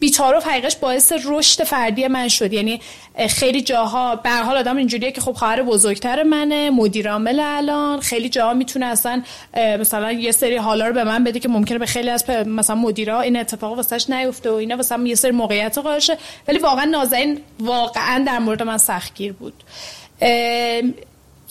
[0.00, 2.52] بیچارف حقیقش باعث رشد فردی من شد.
[2.52, 2.80] یعنی
[3.28, 8.28] خیلی جاها به حال آدم اینجوریه که خب خواهر بزرگتر منه مدیر عامل الان خیلی
[8.28, 9.22] جاها می‌تونه اصلا
[9.56, 13.20] مثلا یه سری حالا رو به من بده که ممکنه به خیلی از مثلا مدیرا
[13.20, 16.00] این اتفاق واسش نیفته و اینا مثلا یه سری موقعیت قائل
[16.48, 19.54] ولی واقعا نازنین واقعا در مورد من سختگیر بود.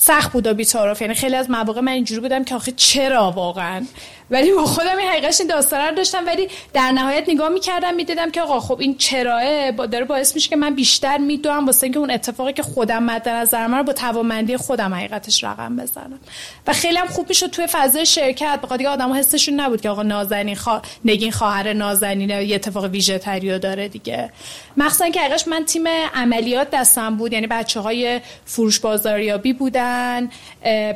[0.01, 3.85] سخت بود و بی‌طرف یعنی خیلی از مواقع من اینجوری بودم که آخه چرا واقعا؟
[4.31, 6.25] ولی با خودم این حقیقش این داستان رو داشتم.
[6.25, 10.49] ولی در نهایت نگاه می‌کردم می‌دیدم که آقا خب این چراه با داره باعث میشه
[10.49, 13.93] که من بیشتر می‌دونم واسه اینکه اون اتفاقی که خودم مد نظر من رو با
[13.93, 16.19] توانمندی خودم حقیقتش رقم بزنم.
[16.67, 18.59] و خیلی هم خوب می‌شد توی فضای شرکت.
[18.63, 20.81] بخاطر دیگه آدم‌ها حسشون نبود که آقا نازنین خوا...
[21.05, 24.29] نگین خواهر نازنین یه اتفاق ویژه تری داره دیگه.
[24.77, 27.33] مخصوصا که حقیقش من تیم عملیات دستم بود.
[27.33, 29.88] یعنی بچه های فروش بازاریابی بودن.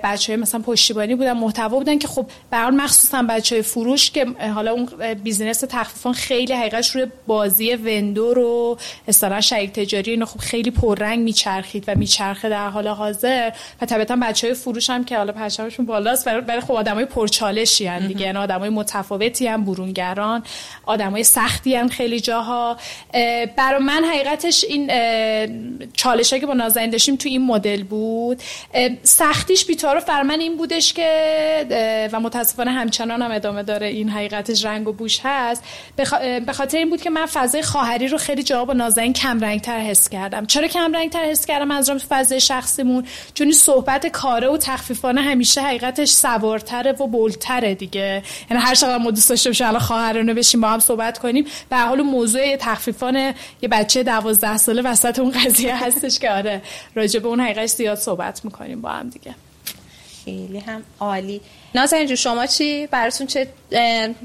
[0.03, 4.25] بچه های مثلا پشتیبانی بودن محتوا بودن که خب به مخصوصا بچه فروش که
[4.55, 4.89] حالا اون
[5.23, 8.77] بیزینس تخفیفان خیلی حقیقتش روی بازی وندور و
[9.07, 13.51] اصطلاح شریک تجاری اینو خب خیلی پررنگ میچرخید و میچرخه در حال حاضر.
[13.81, 18.07] و طبیعتا بچه های فروش هم که حالا پرچمشون بالاست برای خب آدمای پرچالشی ان
[18.07, 18.21] دیگه.
[18.21, 20.43] یعنی آدمای متفاوتی هم برونگران
[20.85, 22.77] آدمای سختی هم خیلی جاها.
[23.57, 24.91] برای من حقیقتش این
[25.93, 28.41] چالشی که با نازنین داشتیم تو این مدل بود.
[29.03, 34.65] سختیش بی‌طرف بر من این بودش که و متاسفانه همچنان هم ادامه داره این حقیقتش
[34.65, 35.63] رنگ و بوش هست.
[36.45, 39.61] به خاطر این بود که من فضای خواهری رو خیلی جواب و نازنین کم رنگ
[39.61, 40.45] تر حس کردم.
[40.45, 43.05] چرا کم رنگ تر حس کردم؟ از فضای شخصیمون.
[43.33, 48.23] چون صحبت کاره و تخفیفانه همیشه حقیقتش سوارتره و بولتره دیگه.
[48.51, 51.45] یعنی هر چقدر ما دوست داشته باشیم الان خواهرانه بشیم با هم صحبت کنیم.
[51.69, 56.61] به حال موضوع تخفیفانه یه بچه 12 ساله وسط اون قضیه هستش که آره
[56.95, 58.72] راجع به اون حقیقت زیاد صحبت می‌کنیم.
[58.81, 59.35] با هم دیگه.
[60.25, 61.41] خیلی هم عالی.
[61.75, 63.47] نازنین شما چی؟ براتون چه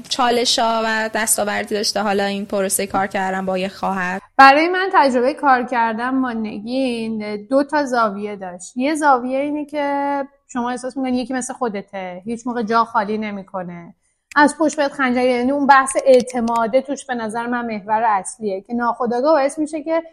[0.09, 4.19] چالش ها و دستاوردی داشته؟ حالا این پروسه کار کردن با یه خواهر.
[4.37, 8.77] برای من تجربه کار کردن با نگین دو تا زاویه داشت.
[8.77, 12.21] یه زاویه اینه که شما احساس می‌کنید یکی مثل خودته.
[12.25, 13.93] هیچ موقع جا خالی نمی‌کنه.
[14.35, 18.73] از پشت بهت خنجر یعنی اون بحث اعتماده توش به نظر من محور اصلیه که
[18.73, 20.03] ناخداگاه باعث میشه که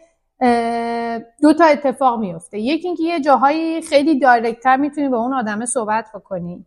[1.42, 6.06] دو تا اتفاق میفته یکی اینکه یه جاهایی خیلی دایرکتر می‌تونی با اون آدمه صحبت
[6.14, 6.66] بکنی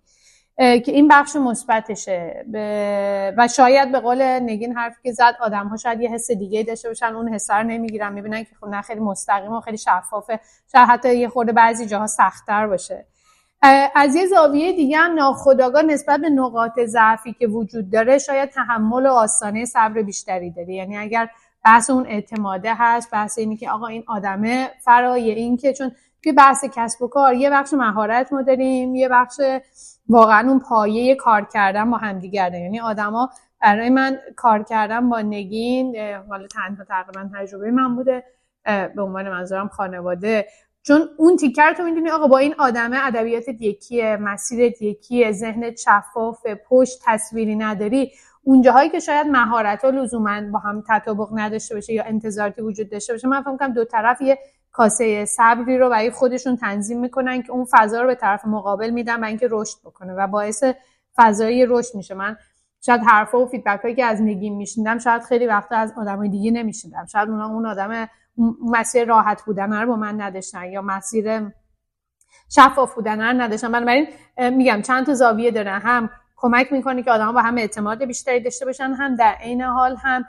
[0.57, 2.45] که این بخش مثبتشه.
[3.37, 6.87] و شاید به قول نگین حرفی که زد آدم ها شاید یه حس دیگه داشته
[6.87, 10.39] باشن اون حس رو نمی‌گیرن می‌بینن که خب نه خیلی مستقیم و خیلی شفافه.
[10.71, 13.05] شاید حتی یه خورده بعضی جاها سختتر باشه.
[13.95, 19.05] از یه زاویه دیگه هم ناخداگاه نسبت به نقاط ضعفی که وجود داره شاید تحمل
[19.05, 21.29] و آسانه صبر بیشتری داره یعنی اگر
[21.69, 25.91] بحث اون اعتماده هست بحث اینی که آقا این آدمه فرای این که چون
[26.23, 29.41] توی بحث کسب و کار یه بخش مهارت ما داریم یه بخش
[30.09, 33.29] واقعا اون پایه کار کردن با همدیگه یعنی آدما
[33.61, 35.97] برای من کار کردن با نگین
[36.29, 38.23] حالا تنها تقریبا تجربه من بوده
[38.95, 40.45] به عنوان منظورم خانواده.
[40.83, 46.45] چون اون تیکر تو می‌دونی آقا با این آدمه ادبیات یکیه مسیرت یکیه ذهنت شفاف
[46.69, 48.11] پشت تصویری نداری.
[48.43, 53.13] اونجاهایی که شاید مهارت ها لزوما با هم تطابق نداشته باشه یا انتظاراتی وجود داشته
[53.13, 54.39] باشه من فکر کنم دو طرف یه
[54.71, 59.23] کاسه صبری رو برای خودشون تنظیم می‌کنن که اون فضا رو به طرف مقابل میدن
[59.23, 60.63] و اینکه رشد بکنه و باعث
[61.15, 62.13] فضای رشد میشه.
[62.13, 62.37] من
[62.85, 66.51] شاید حرفا و فیدبک هایی که از نگیم میشنیدم شاید خیلی وقتا از آدمای دیگه
[66.51, 67.05] نمیشنیدم.
[67.05, 68.07] شاید اونا اون آدم
[68.65, 71.51] مسیر راحت بودن رو با من نداشتن یا مسیر
[72.49, 73.71] شفاف بودن رو نداشتن.
[73.71, 75.71] بنابراین میگم چند تا زاویه داره.
[75.71, 76.09] هم
[76.41, 80.25] کمک می‌کنه که آدم با هم اعتماد بیشتری داشته باشن هم در عین حال هم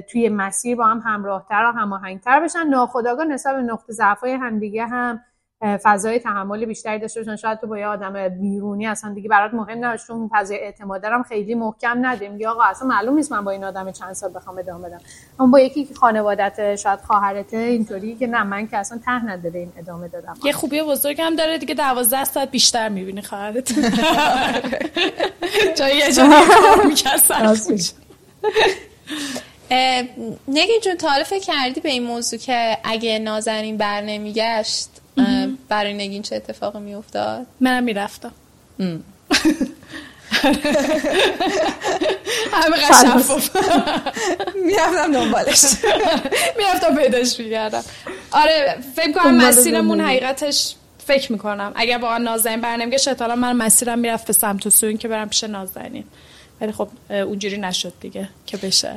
[0.00, 2.66] توی مسیر با هم همراهتر و هماهنگتر بشن.
[2.66, 5.20] ناخداگاه نسبت به نقطه ضعف های همدیگه هم
[5.62, 7.36] فضای تحمل بیشتری داشته باشن.
[7.36, 11.22] شاید تو با یه آدم بیرونی اصلا دیگه برات مهم نباشه چون فضای اعتماد دارم
[11.22, 14.58] خیلی محکم ندیم یا آقا اصلا معلوم نیست من با این آدم چند سال بخوام
[14.58, 15.00] ادامه بدم.
[15.40, 19.58] اما با یکی که خانوادت شاید خواهرته اینطوری که نه من که اصلا ته نداره
[19.60, 20.34] این ادامه دادم.
[20.44, 23.72] یه خوبی بزرگ هم داره دیگه 12 ساعت بیشتر می‌بینی خواهرت.
[25.78, 26.02] جایی
[30.48, 34.99] نگین جون فکر کردی به این موضوع که اگه نازنین بر نمیگشت
[35.68, 38.32] برای نگین چه اتفاقی میافتاد؟ منم می‌رفتم.
[42.52, 43.56] همه شفاف.
[44.66, 45.64] می‌رفتم دنبالش.
[46.58, 47.82] می‌رفتم پیداش میگردم
[48.30, 50.74] آره فکر کنم مسیرمون حقیقتش
[51.06, 51.72] فکر می‌کنم.
[51.74, 55.44] اگر واقعا نازنین برنمیگشت احتمالا من مسیرم می‌رفت به سمت و سوین که برم پیش
[55.44, 56.04] نازنین.
[56.60, 58.94] ولی خب اونجوری نشد دیگه که بشه.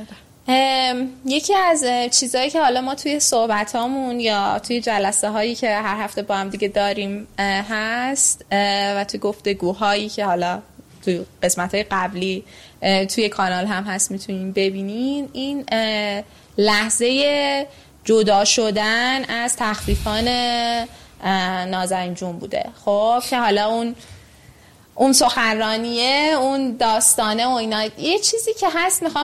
[1.26, 1.86] یکی از
[2.20, 6.36] چیزهایی که حالا ما توی صحبت هامون یا توی جلسه هایی که هر هفته با
[6.36, 8.46] هم دیگه داریم هست
[8.96, 10.62] و توی گفتگوهایی که حالا
[11.06, 12.44] توی قسمت های قبلی
[13.16, 15.30] توی کانال هم هست می‌تونین ببینین.
[15.34, 15.66] این
[16.58, 17.68] لحظه
[18.04, 20.28] جدا شدن از تخفیفان
[21.68, 22.66] نازنین جون بوده.
[22.86, 23.96] خب که حالا اون
[24.96, 27.84] اون سخنرانیه اون داستانه و اینا.
[27.98, 29.24] یه چیزی که هست می‌خوام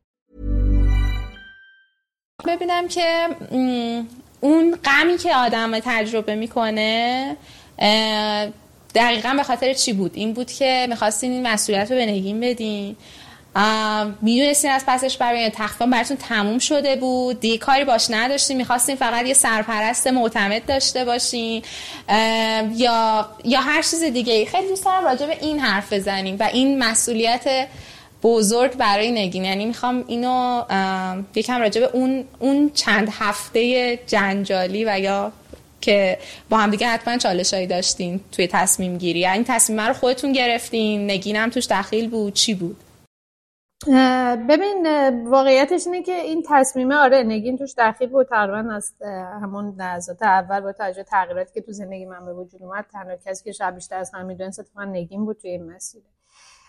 [2.47, 3.27] ببینم که
[4.41, 7.35] اون غمی که آدم تجربه می‌کنه
[8.95, 12.95] دقیقا به خاطر چی بود؟ این بود که می‌خواستین این مسئولیت رو به نگین بدین.
[14.21, 17.39] می‌دونستین از پسش برای تخفیف براتون تموم شده بود.
[17.39, 18.57] دیگه کاری باش نداشتین.
[18.57, 21.63] می‌خواستین فقط یه سرپرست معتمد داشته باشین.
[22.75, 26.83] یا یا هر چیز دیگه خیلی دوست دارم راجع به این حرف بزنیم و این
[26.83, 27.67] مسئولیت
[28.23, 29.45] بزرگ برای نگین.
[29.45, 30.63] یعنی می‌خوام اینو
[31.35, 35.31] یکم راجع به اون اون چند هفته جنجالی و یا
[35.81, 36.17] که
[36.49, 39.19] با هم دیگه حتما چالشایی داشتین توی تصمیم گیری.
[39.19, 42.33] یعنی تصمیم رو خودتون گرفتین نگینم توش دخیل بود.
[42.33, 42.77] چی بود؟
[44.49, 44.87] ببین
[45.27, 48.27] واقعیتش اینه که این تصمیمه آره نگین توش دخیل بود.
[48.27, 48.93] تقریبا از
[49.41, 53.43] همون لحظات اول با توجه تغییراتی که تو زندگی من به وجود اومد تنها کسی
[53.43, 56.01] که شب بیشتر از من می‌دونست اتفاقا نگین بود توی این مسیر.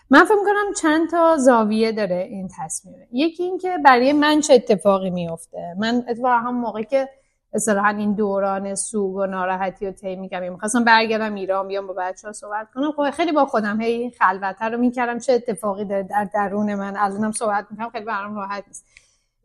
[0.09, 5.09] من فکر می‌کنم چند تا زاویه داره این تصمیمه یکی اینکه برای من چه اتفاقی
[5.09, 7.09] میفته من اتفاقا هم موقعی که
[7.53, 12.27] اصطلاحا این دوران سوگ و ناراحتی رو طی می‌کردم می‌خواستم برگردم ایران بیام با بچه
[12.27, 12.91] ها صحبت کنم.
[12.91, 15.19] خب خیلی با خودم هی خلوته رو می‌کردم.
[15.19, 18.85] چه اتفاقی داره در درون من؟ الانم صحبت می‌کنم خیلی برام راحت نیست.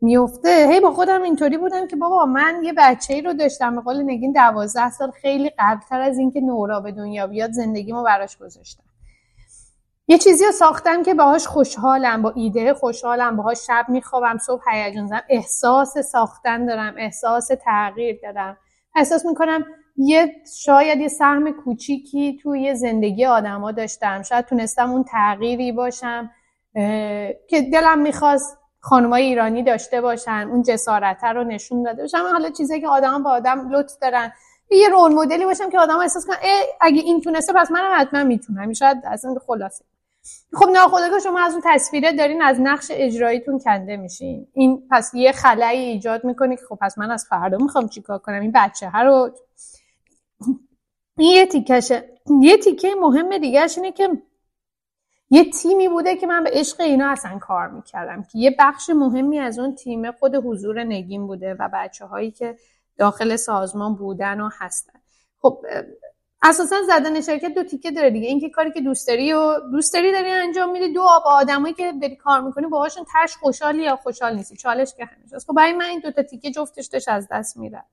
[0.01, 3.75] میفته هی با خودم اینطوری بودم که بابا من یه بچه ای رو داشتم.
[3.75, 8.37] به قول نگین دوازده سال خیلی قبلتر از اینکه نورا به دنیا بیاد زندگیمو براش
[8.37, 8.83] گذاشتم.
[10.11, 15.07] یه چیزی رو ساختم که باهاش خوشحالم با ایده خوشحالم باهاش شب میخوابم صبح هیجان
[15.07, 15.21] زدم.
[15.29, 18.57] احساس ساختن دارم احساس تغییر دارم.
[18.95, 19.65] احساس می‌کنم
[19.97, 24.23] یه شاید یه سهم کوچیکی توی زندگی آدما داشتم.
[24.23, 26.31] شاید تونستم اون تغییری باشم
[27.49, 32.81] که دلم می‌خواست خانمای ایرانی داشته باشن اون جسارت رو نشون داده باشم حالا چیزی
[32.81, 34.31] که آدم با آدم لطف دارن
[34.71, 36.37] یه رول مدلی باشم که آدم احساس کنن
[36.81, 38.73] اگه این تونسته پس منم حتما می‌تونم.
[38.73, 39.85] شاید این خلاصه.
[40.53, 44.47] خب ناخودآگاه شما از اون تصویره دارین از نقش اجراییتون کنده میشین.
[44.53, 48.41] این پس یه خلایی ایجاد می‌کنه که خب پس من از فردا می‌خوام چیکار کنم؟
[48.41, 49.31] این بچه ها رو
[51.17, 52.09] این یه تیکشه.
[52.41, 54.09] یه تیکه مهم دیگه اینه که
[55.29, 58.23] یه تیمی بوده که من به عشق اینا اصلا کار می‌کردم.
[58.23, 62.57] که یه بخش مهمی از اون تیم خود حضور نگین بوده و بچه هایی که
[62.97, 64.99] داخل سازمان بودن و هستن.
[65.41, 65.65] خب
[66.41, 68.27] اساسا زدن شرکت دو تیکه داره دیگه.
[68.27, 70.93] اینکه کاری که دوست داری و دوست داری داری انجام میدی.
[70.93, 74.55] دو با آدمایی که داری کار می‌کنی باهاشون تش خوشحالی یا خوشحال نیستی.
[74.55, 77.83] چالش که همیشه خب برای من این دو تا تیکه جفتش داشت از دست میره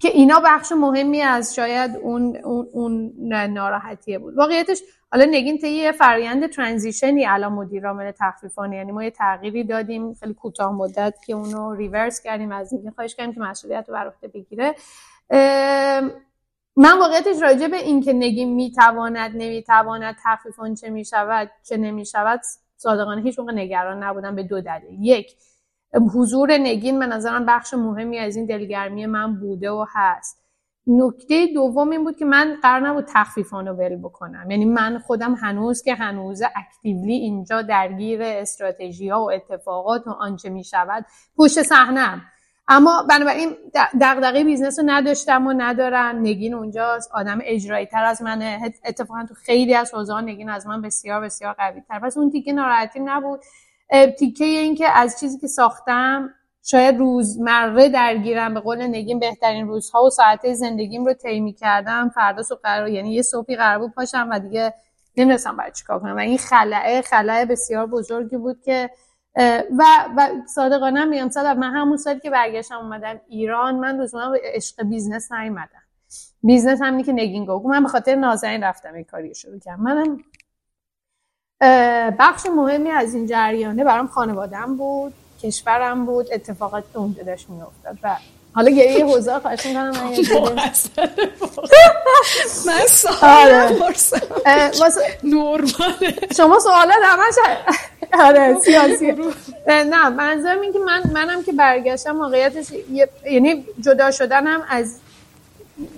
[0.00, 4.36] که اینا بخش مهمی از شاید اون اون, اون ناراحتیه بود.
[4.36, 8.76] واقعیتش حالا نگین تا یه فرآیند ترانزیشنی الان مدیر عامل تخفیفانه.
[8.76, 10.14] یعنی ما یه تغییری دادیم.
[10.14, 12.52] خیلی کوتاه مدت که اونو ریورس کردیم.
[12.52, 14.74] از اینکه خواهش کردیم که مسئولیت رو بر عهده بگیره.
[16.76, 22.40] من واقعیتش راجع به اینکه نگین می‌تواند نمی‌تواند تخفیفان چه می‌شود چه نمی‌شود
[22.76, 25.04] صادقانه هیچ موقع نگران نبودم به دو دلیل.
[25.04, 25.36] یک
[26.14, 30.44] حضور نگین به نظرم بخش مهمی از این دلگرمی من بوده و هست.
[30.86, 34.50] نکته دوم این بود که من قرار نبود تخفیفان رو ول بکنم.
[34.50, 40.50] یعنی من خودم هنوز که هنوز actively اینجا درگیر استراتژی ها و اتفاقات و آنچه
[40.50, 41.04] می شود
[41.36, 42.22] پشت صحنم
[42.68, 43.56] اما بنابراین
[44.00, 46.20] دغدغه business رو نداشتم و ندارم.
[46.20, 47.10] نگین اونجاست.
[47.14, 48.72] آدم اجرایی تر از منه.
[48.84, 52.52] اتفاقا تو خیلی از حوزه نگین از من بسیار بسیار قوی تر پس اون تیکه
[52.52, 53.40] ناراحتی نبود.
[54.18, 58.54] تیکه این که از چیزی که ساختم شاید روزمره درگیرم.
[58.54, 63.14] به قول نگین بهترین روزها و ساعته زندگیم رو طی کردم فردا صبح قرار یعنی
[63.14, 64.74] یه صبحی قرار بود پاشم و دیگه
[65.16, 66.16] نمی‌دونستم باید چیکار کنم.
[66.16, 68.90] و این خلأ خلأ بسیار بزرگی بود که
[69.78, 69.84] و,
[70.16, 74.82] و صادقانه میگم صد من همون سالی که برگشتم اومدم ایران من روزانه به عشق
[74.82, 75.82] business نیومدم.
[76.42, 77.66] business همینی که نگین گفت.
[77.66, 79.82] من به خاطر نازنین رفتم این کاری شروع کردم.
[79.82, 80.24] منم
[82.18, 87.98] بخش مهمی از این جریانه برام خانوادم بود کشورم بود اتفاقات که اونجا داشت میافتاد
[88.02, 88.16] و
[88.52, 90.12] حالا یه حوزه خواهش می‌کنم من
[92.66, 93.78] من سوال
[95.22, 96.18] نورماله.
[96.36, 97.34] شما سوالات همش
[98.26, 99.12] آره سیاسی
[99.66, 102.66] نه منظورم این که من منم که برگشتم واقعیتش
[103.30, 105.00] یعنی جدا شدنم از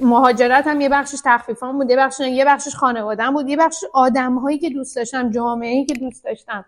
[0.01, 4.38] مهاجرت هم یه بخشش تخفیفان بود یه بخشش یه بخشش خانوادم بود یه بخشش آدم
[4.38, 6.64] هایی که دوست داشتم جامعه که دوست داشتم.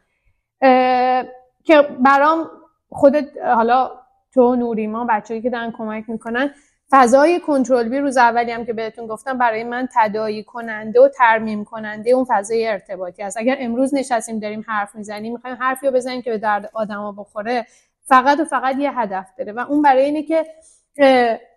[1.64, 2.50] که برام
[2.90, 3.90] خودت حالا
[4.34, 6.50] تو نوریما بچه‌ای که دارن کمک می‌کنن
[6.94, 11.64] فضای کنترل بی روز اولی هم که بهتون گفتم برای من تدایی کننده و ترمیم
[11.64, 13.36] کننده اون فضای ارتباطی است.
[13.38, 17.66] اگر امروز نشستیم داریم حرف می‌زنیم می‌خوایم حرفی رو بزنیم که به درد آدما بخوره
[18.04, 19.52] فقط و فقط یه هدف داره.
[19.52, 20.46] و اون برای اینه که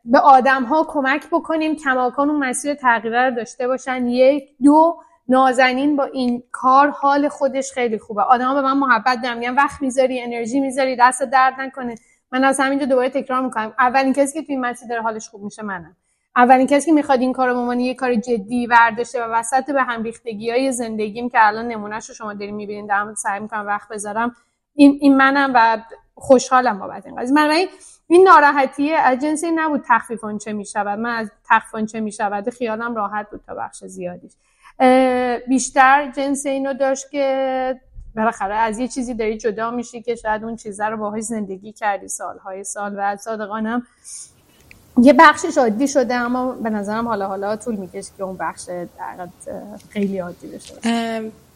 [0.06, 4.08] به آدم ها کمک بکنیم کماکان اون مسیر تغییر رو داشته باشن.
[4.08, 8.22] یک دو نازنین با این کار حال خودش خیلی خوبه.
[8.22, 11.96] آدم به من محبت دارن میگن وقت می‌ذاری انرژی می‌ذاری دست درد نکنه.
[12.36, 13.74] من از همینجا دوباره تکرار می‌کنم.
[13.80, 15.96] اولین کسی که توی مسیر داره حالش خوب میشه منم.
[16.36, 20.04] اولین کسی که می‌خواد این کار به یه کار جدی ورداشه و وسط به هم
[20.04, 24.36] ریختگی های زندگیم که الان نمونهش رو شما دارین می‌بینین دارم سعی می‌کنم وقت بذارم
[24.74, 25.78] این, این منم و
[26.16, 27.34] خوشحالم بابت این قضیه.
[27.34, 27.66] من
[28.08, 31.00] این ناراحتی از جنسی نبود تخفیفان چه می‌شود.
[31.00, 34.32] من از تخفیفان چه می‌شود خیالم راحت بود تا بخش زیادیش.
[35.48, 37.80] بیشتر جنس اینو داشت که
[38.16, 42.08] بالاخره از یه چیزی داری جدا میشی که شاید اون چیزه رو باهاش زندگی کردی
[42.08, 43.88] سالهای سال و صادقانم.
[45.02, 48.66] یه بخشش عادی شده اما به نظرم حالا حالا طول می‌کشه که اون بخش
[49.90, 50.74] خیلی عادی بشه.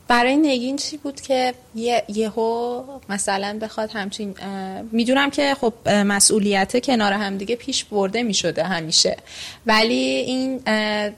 [0.09, 4.35] برای نگین چی بود که یه یهو مثلا بخواد همچین
[4.91, 9.17] می‌دونم که خب مسئولیت کنار هم دیگه پیش برده می‌شده همیشه.
[9.65, 10.61] ولی این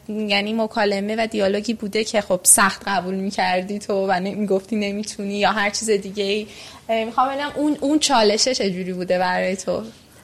[0.07, 5.51] یعنی مکالمه و دیالوگی بوده که خب سخت قبول می‌کردی تو و می‌گفتی نمی‌تونی یا
[5.51, 9.81] هر چیز دیگه ای می‌خوام ببینم اون اون چالشه چجوری بوده برای تو؟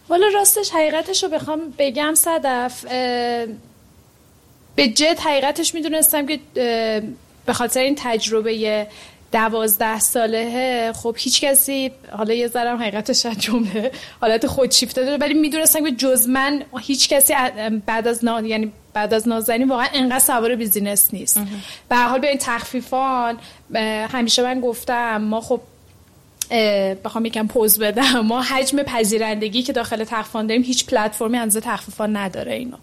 [0.10, 2.86] والا راستش حقیقتش رو بخوام بگم صدف
[4.76, 6.40] به جد حقیقتش می‌دونستم که
[7.48, 8.88] به خاطر این تجربه
[9.32, 15.34] دوازده ساله خب هیچ کسی حالا یه ذرم حقیقتش شاید جمله حالت خودشیفته داره ولی
[15.34, 17.34] می‌دونستم که جز من هیچ کسی
[17.86, 18.42] بعد از نا...
[18.42, 21.40] یعنی بعد از نازنین واقعا انقدر سوار business نیست.
[21.90, 23.38] به حال به این تخفیفان
[24.12, 25.62] همیشه من گفتم ما خب
[27.06, 32.18] بخوام یکم پوز بدم ما حجم پذیرندگی که داخل تخفیفان داریم هیچ پلتفرمی اندازه تخفیفان
[32.18, 32.78] نداره اینو.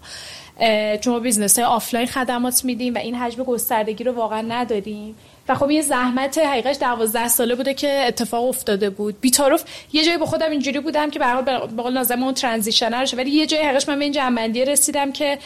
[1.01, 5.15] چون business های آفلاین خدمات میدیم و این حجم گستردگی رو واقعا نداریم.
[5.49, 9.21] و خب یه زحمت حقیقتش دوازده ساله بوده که اتفاق افتاده بود.
[9.21, 9.63] بی‌تعارف
[9.93, 13.31] یه جایی به خودم اینجوری بودم که به حال به قول لازم اون ترانزیشنر ولی
[13.31, 15.37] یه جایی حقیقش من به این جنبندی رسیدم که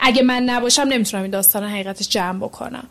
[0.00, 2.86] اگه من نباشم نمی‌تونم این داستان حقیقتش جمع بکنم.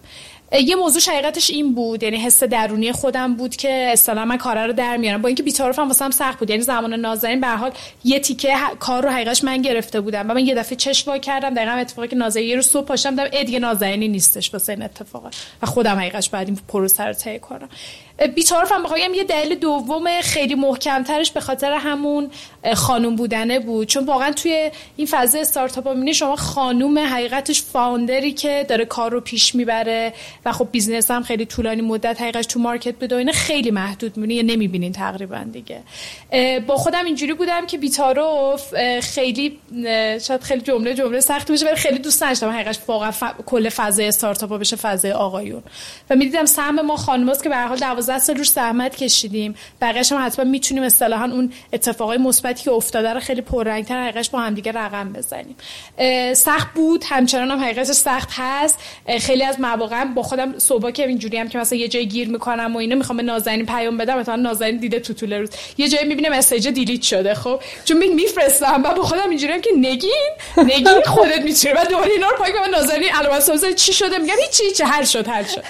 [0.62, 4.74] یه موضوع حقیقتش این بود یعنی حس درونی خودم بود که اصطلاحا من کارا رو
[4.74, 5.22] در میارم.
[5.22, 7.72] با اینکه بی‌طرفم واسم سخت بود یعنی زمان نازنین به حال
[8.04, 10.30] یه تیکه کار رو حقیقتش من گرفته بودم.
[10.30, 13.44] و من یه دفعه چشم وا کردم دقیقاً اتفاقی که نازنین رو صبح پاشم دیدم
[13.44, 15.32] دیگه نازنینی نیستش واسه این اتفاق
[15.62, 17.70] و خودم حقیقتش بعد این پروسه رو طی کنم.
[18.36, 22.32] بی‌تعارفم بخوایم یه دلیل دوم خیلی محکمترش به خاطر همون
[22.76, 23.88] خانوم بودنه بود.
[23.88, 29.12] چون واقعا توی این فضای استارتاپ می‌بینی شما خانوم حقیقتش founder ی که داره کار
[29.12, 30.14] رو پیش می‌بره
[30.46, 34.34] و خب business هم خیلی طولانی مدت حقیقتش تو market اینا خیلی محدود می‌بینی.
[34.34, 35.82] یا نمی‌بینین تقریبا دیگه.
[36.68, 39.60] با خودم اینجوری بودم که بی‌تعارف خیلی
[40.22, 43.12] شاید خیلی جمله جمله سخت بشه ولی خیلی دوست داشتم حقیقتش واقعا
[43.46, 45.64] کل فضای استارتاپ بشه فضای آقایون.
[46.10, 49.56] و می‌دیدم سهم ما خانماست که به هر حال 12 سال روش زحمت کشیدیم.
[49.82, 54.40] بقیه‌اش هم حتما می‌تونیم اصطلاحا اون اتفاقای مثبتی که افتاده رو خیلی پررنگتر حقیقتش با
[54.40, 55.56] هم دیگه رقم بزنیم.
[56.34, 57.04] سخت بود.
[57.10, 58.80] همچنان هم حقیقتش سخت هست.
[59.20, 62.76] خیلی از مواقع با خودم صبح که اینجوری هم که مثلا یه جای گیر می‌کنم
[62.76, 64.20] و اینو می‌خوام به نازنین پیام بدم.
[64.20, 65.50] مثلا نازنین دیده تو طول روز.
[65.78, 67.60] یه جایی می‌بینه مسیج دیلیت شده خب.
[67.86, 70.30] چون می میفرستم و با خودم اینجوری هم که نگین.
[70.58, 71.74] نگین خودت می‌تونی.
[71.74, 75.28] و دوباره اینا رو پاک من نازنین علامت چی شده؟ میگم هیچ چی حل شد
[75.28, 75.64] حل شد.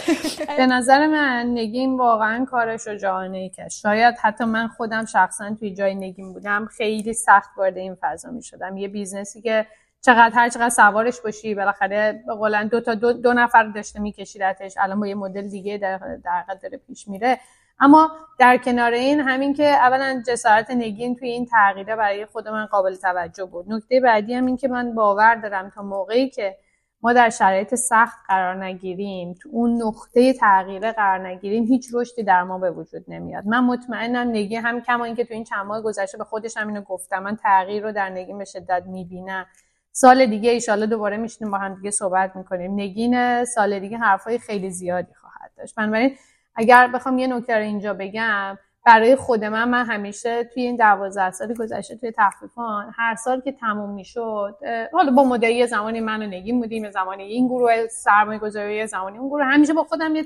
[0.58, 5.74] به نظر من نگین واقعا کار شجاعانه ای که شاید حتی من خودم شخصا توی
[5.74, 9.66] جای نگین بودم خیلی سخت وارد این فضا می شدم یه business ی که
[10.06, 14.74] چقدر هر چقدر سوارش باشی بالاخره به قولن دو تا دو, دو نفر داشته میکشیدتش.
[14.78, 17.40] الان با یه مدل دیگه در در داره پیش میره.
[17.80, 22.66] اما در کنار این همین که اولا جسارت نگین توی این تغییره برای خود من
[22.66, 23.66] قابل توجه بود.
[23.68, 26.58] نکته بعدی هم این که من باور دارم تا موقعی که
[27.04, 32.44] ما در شرایط سخت قرار نگیریم تو اون نقطه تغییره قرار نگیریم هیچ رشدی در
[32.44, 33.46] ما به وجود نمیاد.
[33.46, 36.82] من مطمئنم نگی هم کما اینکه تو این چند ماه گذشته به خودش هم اینو
[36.82, 39.46] گفتم من تغییر رو در نگین به شدت می‌بینم.
[39.92, 42.74] سال دیگه ایشالله دوباره میشینیم با هم دیگه صحبت می‌کنیم.
[42.74, 45.76] نگین سال دیگه حرفای خیلی زیادی خواهد داشت.
[45.76, 46.16] بنابراین
[46.56, 51.32] اگر بخوام یه نکته رو اینجا بگم برای خود من من همیشه توی این دوازده
[51.32, 54.58] سال گذشته توی تخفیفان هر سال که تموم می‌شد
[54.94, 59.30] حالا با مدعی زمانی من و نگیم بودیم زمانی این گروه سرمایه گذاری زمانی اون
[59.30, 59.44] گروه.
[59.44, 60.26] همیشه با خودم یه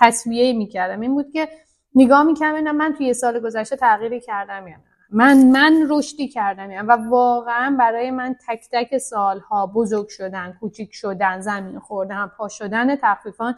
[0.00, 1.00] تصویه می‌کردم.
[1.00, 1.48] این بود که
[1.94, 4.82] نگاه می‌کردم من توی سال گذشته تغییری کردم یا نه.
[5.10, 10.94] من من رشدی کردم یعنی و واقعا برای من تک تک سالها بزرگ شدن کوچیک
[10.94, 13.56] شدن زمین خوردن پا شدن تخفیفان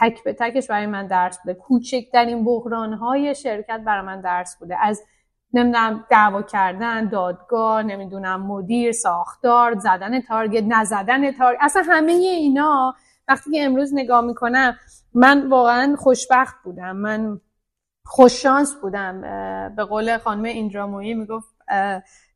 [0.00, 1.54] تک به تکش برای من درس بوده.
[1.54, 4.76] کوچکترین بحران های شرکت برای من درس بوده.
[4.82, 5.02] از
[5.52, 12.94] نمی‌دونم دعوا کردن دادگاه نمی‌دونم مدیر ساختار زدن تارگت نزدن تارگت اصلا همه اینا.
[13.28, 14.76] وقتی که امروز نگاه می‌کنم
[15.14, 16.96] من واقعا خوشبخت بودم.
[16.96, 17.40] من
[18.04, 19.20] خوششانس بودم.
[19.76, 21.54] به قول خانم ایندرامویی می‌گفت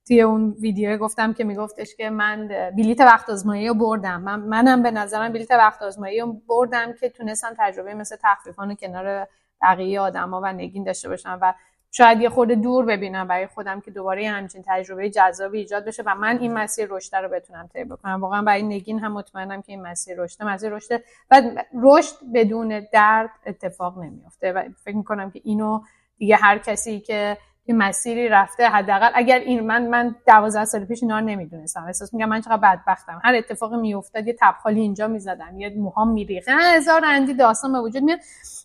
[0.08, 4.20] توی اون ویدیو گفتم که میگفتش که من بلیت وقت آزمایی رو بردم.
[4.20, 9.26] من منم به نظرم بلیت وقت آزمایی رو بردم که تونستم تجربه مثل تخفیفان کنار
[9.62, 11.54] بقیه آدما و نگین داشته باشم و
[11.92, 16.14] شاید یه خورده دور ببینم برای خودم که دوباره همچین تجربه جذابی ایجاد بشه و
[16.14, 18.20] من این مسیر رشد رو بتونم طی بکنم.
[18.20, 21.42] واقعا برای نگین هم مطمئنم که این مسیر رشد مسیر رشد و
[21.82, 25.80] رشد بدون درد اتفاق نمیافته و فکر می‌کنم که اینو
[26.18, 27.38] دیگه هر کسی که
[27.70, 31.84] یه مسیری رفته حداقل اگر این من من 12 سال پیش اینا رو نمی‌دونستم.
[31.84, 33.20] احساس میگم من چقدر بدبختم.
[33.24, 38.02] هر اتفاقی میافتاد یه تبخالی اینجا می‌زدم یه موهام میریخه هزار اندی داستان به وجود
[38.02, 38.18] میاد.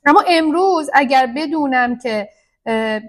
[0.06, 2.30] اما امروز اگر بدونم که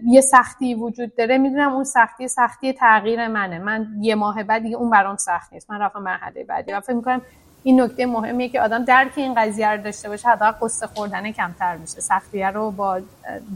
[0.06, 3.58] یه سختی وجود داره می‌دونم اون سختی سختی تغییر منه.
[3.58, 5.70] من یه ماه بعد دیگه اون برام سخت نیست.
[5.70, 6.72] من رفتم مرحله بعدی.
[6.72, 7.22] و فکر می‌کنم
[7.64, 11.76] این نکته مهمیه که آدم درک این قضیه رو داشته باشه حداقل قصه خوردن کمتر
[11.76, 12.00] میشه.
[12.00, 13.00] سختیه رو با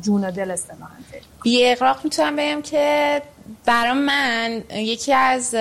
[0.00, 0.84] جون و دل استفاده
[1.42, 3.22] بی اقراق می‌تونم بگم که
[3.66, 5.54] برام من یکی از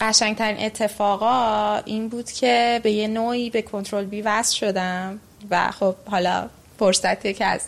[0.00, 5.94] قشنگترین اتفاقا این بود که به یه نوعی به کنترل بی وصل شدم و خب
[6.10, 6.48] حالا
[6.78, 7.60] فرصتی که از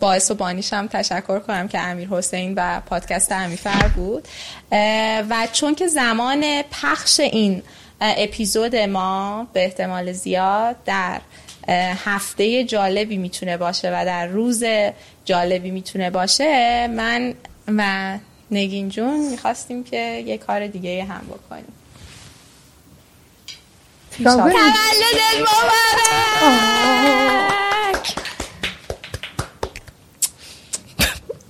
[0.00, 4.28] باعث و بانیشم تشکر کنم که امیر حسین و پادکست امیفر بود.
[5.30, 7.62] و چون که زمان پخش این
[8.00, 11.20] اپیزود ما به احتمال زیاد در
[12.04, 14.64] هفته جالبی می‌تونه باشه و در روز
[15.24, 16.86] جالبی می‌تونه باشه.
[16.86, 17.34] من
[17.68, 18.18] و
[18.50, 21.72] نگین جون می‌خواستیم که یه کار دیگه هم بکنیم.
[24.24, 24.56] تولد
[25.40, 25.76] مبارک!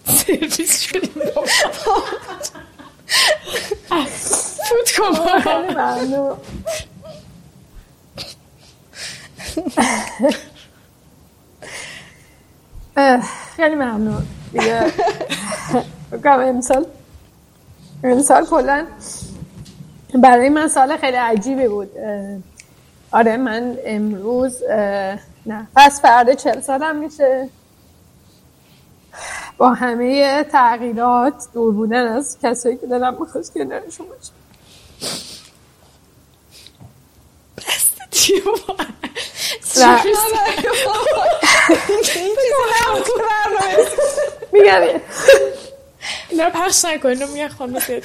[0.07, 1.11] سرویس شدیم.
[4.69, 5.13] فوت کن.
[13.57, 14.27] خیلی ممنون.
[14.53, 14.93] دیگه.
[16.13, 16.87] بگم امسال
[18.05, 18.87] امسال کلا
[20.15, 21.91] برای من سال خیلی عجیبی بود.
[23.11, 24.63] آره من امروز
[25.47, 27.49] نه پس فردا چل سالم میشه.
[29.59, 34.33] با همه تغییرات دور بودن از کسایی که دلم می‌خواست کنارشون باشه.
[44.53, 45.01] میگم.
[46.45, 48.03] رو پخش نکنین رو میگن خانم زیاد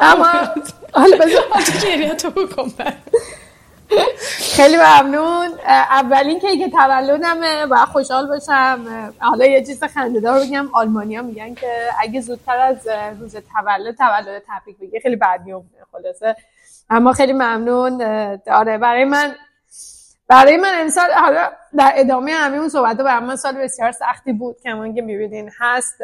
[0.00, 0.26] اما
[0.92, 1.44] حالا بذار.
[1.82, 2.72] گریه تو بکن
[4.60, 5.48] خیلی ممنون.
[5.66, 7.66] اولین که تولدمه.
[7.70, 8.84] و خوشحال باشم.
[9.18, 10.68] حالا یه چیز خنده‌دار بگم.
[10.74, 12.88] آلمانیا میگن که اگه زودتر از
[13.20, 16.36] روز تولد تولد تبریک بگی خیلی بد میفته خلاصه.
[16.90, 18.02] اما خیلی ممنون.
[18.46, 19.34] آره برای من
[20.28, 24.56] برای من امسال حالا در ادامه همه اون صحبت برای من سال بسیار سختی بود
[24.64, 25.50] کمان که می‌بینین.
[25.60, 25.94] هست.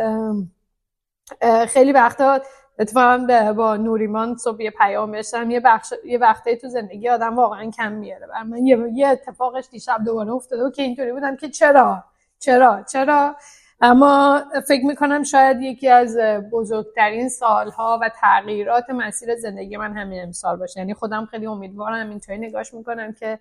[1.68, 2.40] خیلی وقتا
[2.78, 7.70] اتفاقا با نوریمان صبح یه پیام بشم یه بخش یه وقته تو زندگی آدم واقعا
[7.70, 8.26] کم میاره.
[8.26, 12.04] و من یه, یه اتفاقش دیشب دوباره افتاده و که اینطوری بودم که چرا؟
[12.38, 13.36] چرا؟ چرا؟
[13.80, 16.16] اما فکر می‌کنم شاید یکی از
[16.52, 20.80] بزرگترین سالها و تغییرات مسیر زندگی من همین امسال باشه.
[20.80, 23.38] یعنی خودم خیلی امیدوارم اینطوری نگاش می‌کنم که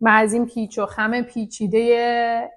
[0.00, 2.50] من از این پیچ و خم پیچیده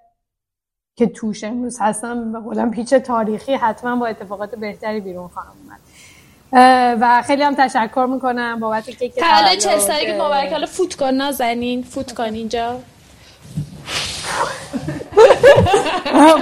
[0.95, 5.79] که توش امروز هستم به قولم پیچ تاریخی حتما با اتفاقات بهتری بیرون خواهم اومد.
[6.53, 11.83] و خیلی هم تشکر می‌کنم بابت که تولد چه سالگی مبارک حالا فوت کن نازنین
[11.83, 12.79] فوت کن اینجا.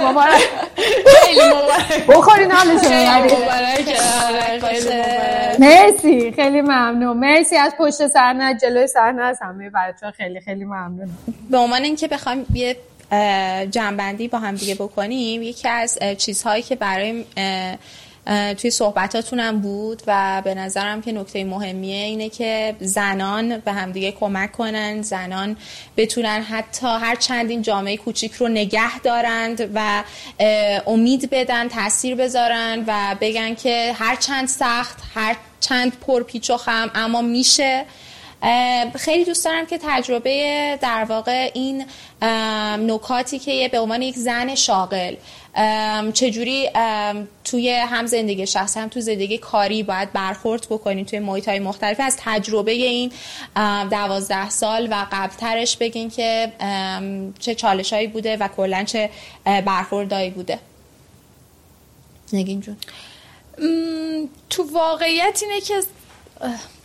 [0.08, 0.42] مبارک.
[1.24, 2.06] خیلی مبارک.
[2.08, 3.98] بخورین حالشو مبارک.
[5.58, 6.32] مرسی.
[6.32, 7.16] خیلی ممنون.
[7.16, 11.10] مرسی از پشت صحنه جلوی صحنه از همه بچه‌ها خیلی خیلی ممنون.
[11.50, 12.76] به عنوان اینکه بخوایم یه
[13.70, 17.24] جنبندی با هم دیگه بکنیم یکی از چیزهایی که برای
[18.58, 24.52] توی صحبتاتونم بود و به نظرم که نکته مهمیه اینه که زنان به همدیگه کمک
[24.52, 25.56] کنن زنان
[25.96, 30.04] بتونن حتی هر چند این جامعه کوچیک رو نگه دارند و
[30.86, 36.90] امید بدن تاثیر بذارن و بگن که هر چند سخت هر چند پرپیچ و خم
[36.94, 37.84] اما میشه.
[38.94, 41.84] خیلی دوست دارم که تجربه در واقع این
[42.86, 45.14] نکاتی که به عنوان یک زن شاغل
[46.14, 46.70] چجوری
[47.44, 52.02] توی هم زندگی شخصی هم تو زندگی کاری باید برخورد بکنیم توی محیط های مختلفی.
[52.02, 53.12] از تجربه این
[53.90, 56.52] دوازده سال و قبلترش بگین که
[57.38, 59.10] چه چالش هایی بوده و کلا چه
[59.44, 60.58] برخوردهایی بوده.
[62.32, 62.76] نگین جون.
[64.50, 65.82] تو واقعیت اینه که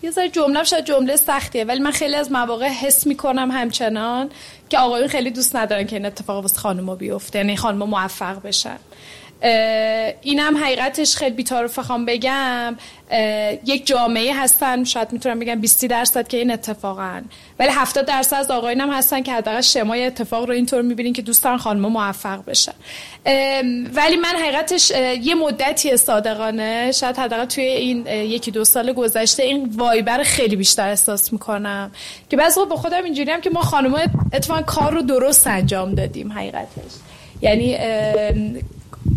[0.04, 4.30] یه ذره جمله شاید جمله سختیه ولی من خیلی از مواقع حس می‌کنم همچنان
[4.72, 8.78] که آقایون خیلی دوست ندارن که این اتفاق واسه خانم‌ها بیفته یعنی خانم‌ها موفق بشن.
[10.22, 12.76] اینم حقیقتش خیلی بی‌تعارف بخوام بگم.
[13.66, 17.26] یک جامعه هستن شاید می‌تونم بگم 20 درصد که این اتفاقن.
[17.60, 21.22] ولی 70 درصد از آقایون هم هستن که حداقل شمای اتفاق رو اینطور می‌بینین که
[21.22, 22.74] دوست دارن خانم موفق بشن.
[23.94, 29.70] ولی من حقیقتش یه مدتی صادقانه شاید حداقل توی این یکی دو سال گذشته این
[29.76, 31.92] وایبر خیلی بیشتر احساس می‌کنم.
[32.30, 34.00] که بعضی با خودم اینجوری هم که ما خانم‌ها
[34.34, 36.92] اتفاقا کار رو درست انجام دادیم حقیقتش.
[37.42, 37.78] یعنی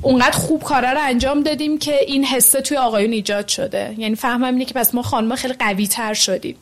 [0.02, 3.94] اونقدر خوب کارا رو انجام دادیم که این حسه توی آقایون ایجاد شده.
[3.98, 6.56] یعنی فهمم اینه که پس ما خانم‌ها خیلی قوی تر شدیم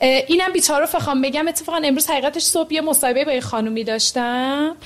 [0.00, 4.76] اینم بی‌تعارف بخوام بگم اتفاقا امروز حقیقتش صبح یه مصاحبه با یه خانومی داشتم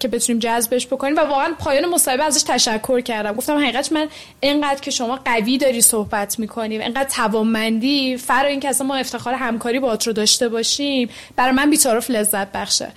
[0.00, 3.32] که بتونیم جذبش بکنیم و واقعا پایان مصاحبه ازش تشکر کردم.
[3.32, 4.08] گفتم حقیقتش من
[4.40, 9.78] اینقدر که شما قوی داری صحبت می‌کنیم اینقدر توانمندی این که اصلا ما افتخار همکاری
[9.80, 12.92] باهات رو داشته باشیم برای من بی‌تعارف لذت بخشه.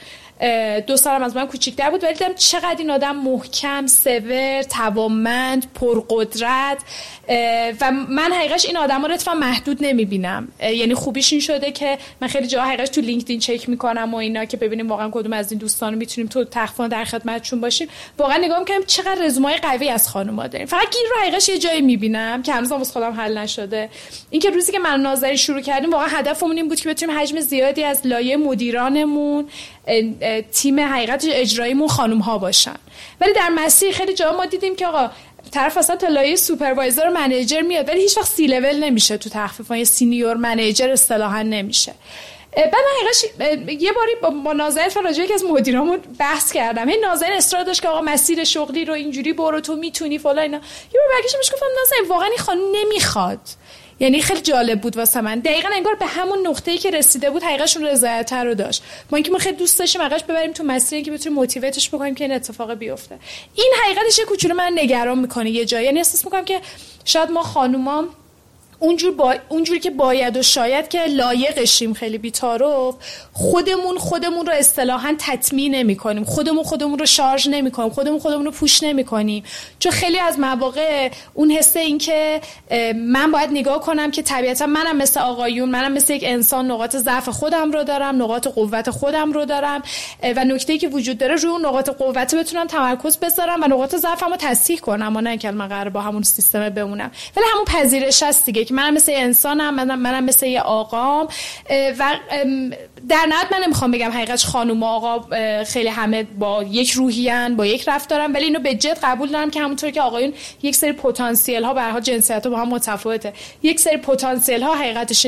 [0.88, 6.78] دو سالم از من کوچیک‌تر بود ولی دیدم چقدر این آدم محکم سور توانمند پرقدرت
[7.82, 10.48] و من حقیقش این آدم رو محدود نمی‌بینم.
[10.62, 14.46] یعنی خوبیش این شده که من خیلی جا حقیقش تو لینکدین چک می‌کنم و اینا
[14.46, 17.88] که ببینیم واقعا کدوم از این دوستان می‌تونیم تو تخفان در خدمتشون باشیم.
[18.18, 20.68] واقعا نگاه می‌کنم چقدر رزومه قوی از خانم‌ها داریم.
[20.68, 23.90] فقط گیر رو حقیقتش یه جایی می‌بینم که هنوز واسه خودم حل نشده.
[24.30, 27.84] اینکه روزی که من نازنین شروع کردیم واقعا هدفمون این بود که بتونیم حجم زیادی
[27.84, 29.48] از لایه مدیرانمون
[30.52, 32.76] تیم حقیقت اجراییمون خانم ها باشن.
[33.22, 35.10] ولی در مسیر خیلی جا ما دیدیم که آقا
[35.52, 39.30] طرف اصلا تا لایه supervisor و manager میاد ولی هیچ وقت سی لول نمیشه تو
[39.30, 41.94] تخفیف یه senior manager اصطلاحا نمیشه.
[42.56, 46.90] بعد من یه باری با, با نازنین راجع به یکی از مدیرامون بحث کردم.
[46.90, 50.58] هی نازنین اصرار داشت که آقا مسیر شغلی رو اینجوری برو تو می‌تونی فلان اینا.
[50.94, 53.40] یه بار برگشتم گفتم نازنین واقعا این خانم نمی‌خواد.
[54.02, 55.40] یعنی خیلی جالب بود واسه من.
[55.40, 58.84] دقیقا انگار به همون نقطه‌ای که رسیده بود حقیقتشون رضایت رو داشت.
[59.12, 62.24] ما اینکه ما خیلی دوست داشتیم حقیقتش ببریم تو مسیری که بتونیم موتیویتش بکنیم که
[62.24, 63.20] این اتفاق بیفته.
[63.56, 65.86] این حقیقتش کوچولو من نگران می‌کنه یه جایی.
[65.86, 66.62] یعنی احساس می‌کنم که
[67.06, 68.06] شاید ما خانوما
[68.82, 72.96] اونجور با اونجوری که باید و شاید که لایقشیم خیلی بی‌تعارف
[73.34, 76.24] خودمون خودمون رو اصطلاحا تطمیع نمی‌کنیم.
[76.24, 77.90] خودمون خودمون رو شارژ نمی‌کنیم.
[77.90, 79.44] خودمون خودمون رو پوش نمی‌کنیم.
[79.80, 82.42] چون خیلی از مواقع اون حس این که
[82.96, 87.30] من باید نگاه کنم که طبیعتا منم مثل آقایون منم مثل یک انسان نقاط ضعف
[87.30, 89.82] خودم رو دارم نقاط قوت خودم رو دارم
[90.36, 94.30] و نکته که وجود داره روی اون نقاط قوت بتونم تمرکز بذارم و نقاط ضعفم
[94.30, 95.16] رو تصحیح کنم.
[95.16, 97.12] و نه اینکه من قرار با همون سیستم بمونم.
[97.38, 101.28] ولی همون پذیرش هست دیگه که منم مثل انسانم منم, منم مثل یه آقام.
[102.00, 102.16] و
[103.10, 105.20] در نهایت من نمی‌خوام بگم حقیقتش خانم و آقا
[105.64, 108.32] خیلی همه با یک روحیان با یک رفتارن.
[108.32, 112.02] ولی اینو به جد قبول دارم که همونطور که آقایون یک سری پتانسیل ها به
[112.02, 113.34] جنسیت با هم متفاوته.
[113.64, 115.28] یک سری پتانسیل ها حقیقتش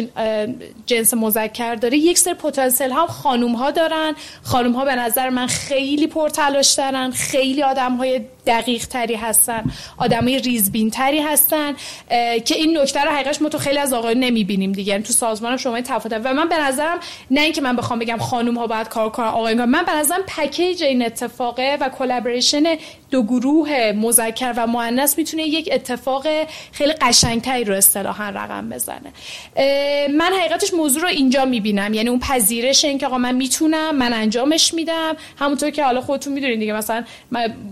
[0.85, 1.97] جنس مذکر داره.
[1.97, 4.15] یک سری پتانسیل ها خانم ها دارن.
[4.43, 9.63] خانم ها به نظر من خیلی پرتلاش دارن خیلی آدم های دقیق تری هستن.
[9.97, 11.73] آدمای ریزبین تری هستن
[12.45, 14.91] که این نکته رو حقیقتش ما تو خیلی از آقایون نمی‌بینیم دیگه.
[14.91, 16.99] یعنی تو سازمان شما تفاوت و من به نظرم
[17.31, 20.83] نه اینکه من بخوام بگم خانم ها باید کار کنن آقایون من به نظرم package
[20.83, 22.63] این اتفاقه و collaboration
[23.11, 26.27] دو گروه مذکر و مؤنث می‌تونه یک اتفاق
[26.71, 29.13] خیلی قشنگتری رو اصطلاحا رقم بزنه.
[30.09, 31.93] من حقیقتش موضوع رو اینجا می‌بینم.
[31.93, 35.15] یعنی اون پذیرش این که آقا من می‌تونم من انجامش میدم.
[35.39, 37.03] همونطور که حالا خودتون می‌دونید دیگه مثلا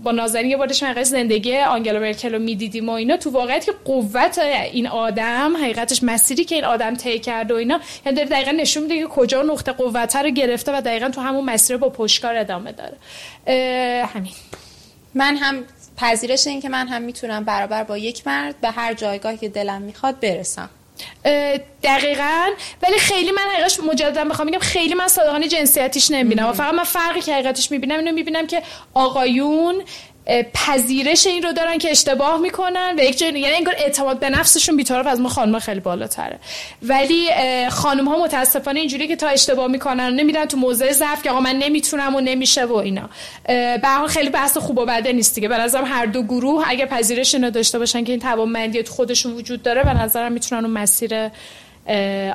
[0.02, 3.16] با نازنین یه بارش من زندگی آنگلا مرکل رو می‌دیدیم و اینا.
[3.16, 4.38] تو واقعیت که قوت
[4.72, 8.82] این آدم حقیقتش مسیری که این آدم طی کرده و اینا یعنی داره دقیقا نشون
[8.82, 12.72] میده که کجا نقطه قوت رو گرفته و دقیقا تو همون مسیر با پشکار ادامه
[12.72, 12.96] داره.
[14.06, 14.32] همین.
[15.14, 15.64] من هم
[15.96, 19.82] پذیرش این که من هم می‌تونم برابر با یک مرد به هر جایگاهی که دلم
[19.82, 20.70] می‌خواد برسم.
[21.82, 22.50] دقیقا.
[22.82, 26.48] ولی خیلی من حقیقش مجددا بخوام بگم خیلی من صادقانه جنسیتیش نمی‌بینم.
[26.48, 28.62] و فقط من فرقی که حقیقتش می‌بینم اینو می‌بینم که
[28.94, 29.82] آقایون
[30.54, 34.76] پذیرش این رو دارن که اشتباه می‌کنن و یک جای یعنی انگار اعتماد به نفسشون
[34.76, 36.38] بیطرف از ما خانم خیلی بالاتره.
[36.82, 37.28] ولی
[37.70, 41.56] خانم ها متاسفانه اینجوری که تا اشتباه می‌کنن نمیدن تو موضع ضعف که آقا من
[41.56, 43.10] نمی‌تونم و نمیشه و اینا.
[43.46, 45.48] به خیلی بحث خوب و بده نیست دیگه.
[45.48, 49.62] به هر دو گروه اگه پذیرش اینو داشته باشن که این توانمندی تو خودشون وجود
[49.62, 51.30] داره به نظرم می‌تونن اون مسیر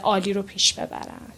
[0.04, 1.37] عالی رو پیش ببرن.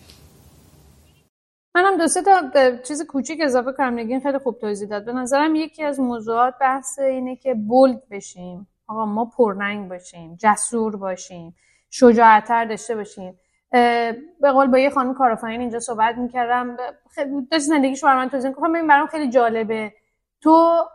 [1.76, 2.42] منم دو سه تا
[2.88, 3.94] چیز کوچیک اضافه کنم.
[3.94, 5.06] نگین خیلی خوب توضیح داد.
[5.06, 8.68] به نظرم یکی از موضوعات بحث اینه که bold بشیم.
[8.88, 11.56] آقا ما پررنگ باشیم جسور باشیم
[11.90, 13.40] شجاعتر داشته باشیم.
[14.42, 16.78] به قول با یه خانم کارآفرین اینجا صحبت می‌کردم.
[17.52, 19.94] داشت زندگیش برای من توضیح کنم برام خیلی جالبه.
[20.42, 20.86] تو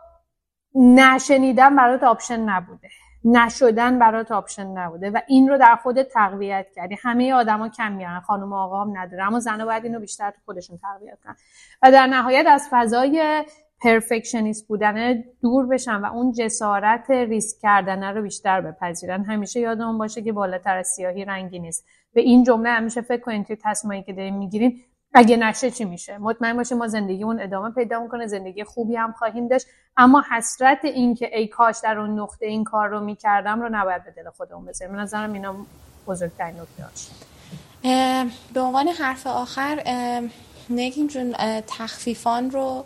[0.75, 2.89] نشنیدن برات option نبوده.
[3.25, 6.95] نشدن برات option نبوده و این رو در خودت تقویت کردی.
[7.01, 9.23] همه آدما کم میارن خانم آقا هم نداره.
[9.23, 11.35] اما زنها باید اینو بیشتر تو خودشون تقویت کنن.
[11.81, 13.43] و در نهایت از فضای
[13.81, 19.23] پرفکشنیست بودن دور بشن و اون جسارت ریسک کردن رو بیشتر بپذیرن.
[19.23, 21.85] همیشه یادمون باشه که بالاتر از سیاهی رنگی نیست.
[22.13, 24.83] به این جمله همیشه فکر کنید توی تصمیمی که داریم می‌گیریم
[25.15, 29.47] اگه نشه چی میشه؟ مطمئن باشه ما زندگیمون ادامه پیدا می‌کنه زندگی خوبی هم خواهیم
[29.47, 29.67] داشت.
[29.97, 34.03] اما حسرت این که ای کاش در اون نقطه این کار رو می‌کردم رو نباید
[34.03, 34.95] به دل خودمون بذاریم.
[34.95, 35.55] من نظرم اینا
[36.07, 36.83] بزرگترین نکته
[38.53, 39.83] به عنوان حرف آخر
[40.69, 41.35] نگین جون
[41.67, 42.85] تخفیفان رو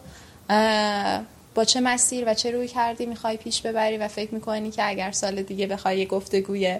[1.56, 5.12] با چه مسیر و چه روی کردی می‌خوای پیش ببری و فکر می‌کنی که اگر
[5.12, 6.80] سال دیگه بخوای گفتگوی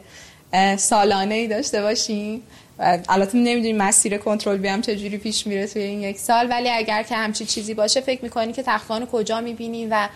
[0.78, 2.44] سالانه ای داشته باشیم
[3.10, 7.04] البته نمی‌دونیم مسیر کنترل بی هم چجوری پیش میره توی این یک سال ولی اگر
[7.04, 10.10] که همچی چیزی باشه فکر می‌کنی که تخفان کجا می‌بینی و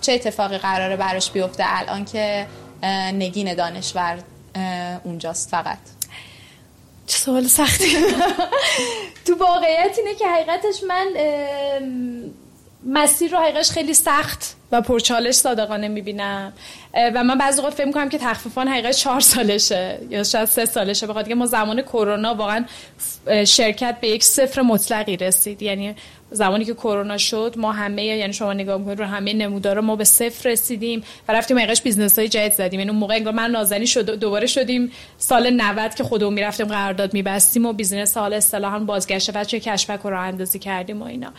[0.00, 2.46] چه اتفاقی قراره براش بیفته؟ الان که
[3.12, 4.18] نگین دانشور
[5.04, 5.78] اونجاست فقط.
[7.06, 7.86] چه سوال سختی.
[9.26, 11.06] تو واقعیت اینه که حقیقتش من
[12.84, 16.52] مسیر رو حقیقش خیلی سخت و پرچالش صادقانه می‌بینم.
[17.14, 21.06] و من بعضی وقت فکر می‌کنم که تخفیفان حقیقت چهار سالشه یا شاید سه سالشه.
[21.06, 22.64] بخاطر که ما زمان کرونا واقعا
[23.46, 25.62] شرکت به یک صفر مطلقی رسید.
[25.62, 25.94] یعنی
[26.30, 30.04] زمانی که کرونا شد ما همه یعنی شما نگاه می‌کنید رو همه نمودار ما به
[30.04, 32.80] صفر رسیدیم و رفتیم حقیقتش business های جدید زدیم.
[32.80, 37.14] یعنی اون موقع انگار من نازنین شد دوباره شدیم سال 90 که خودمون می‌رفتیم قرارداد
[37.14, 41.32] میبستیم و business حال اصطلاحا بازگشت وجه cashback راه‌اندازی کردیم و اینا.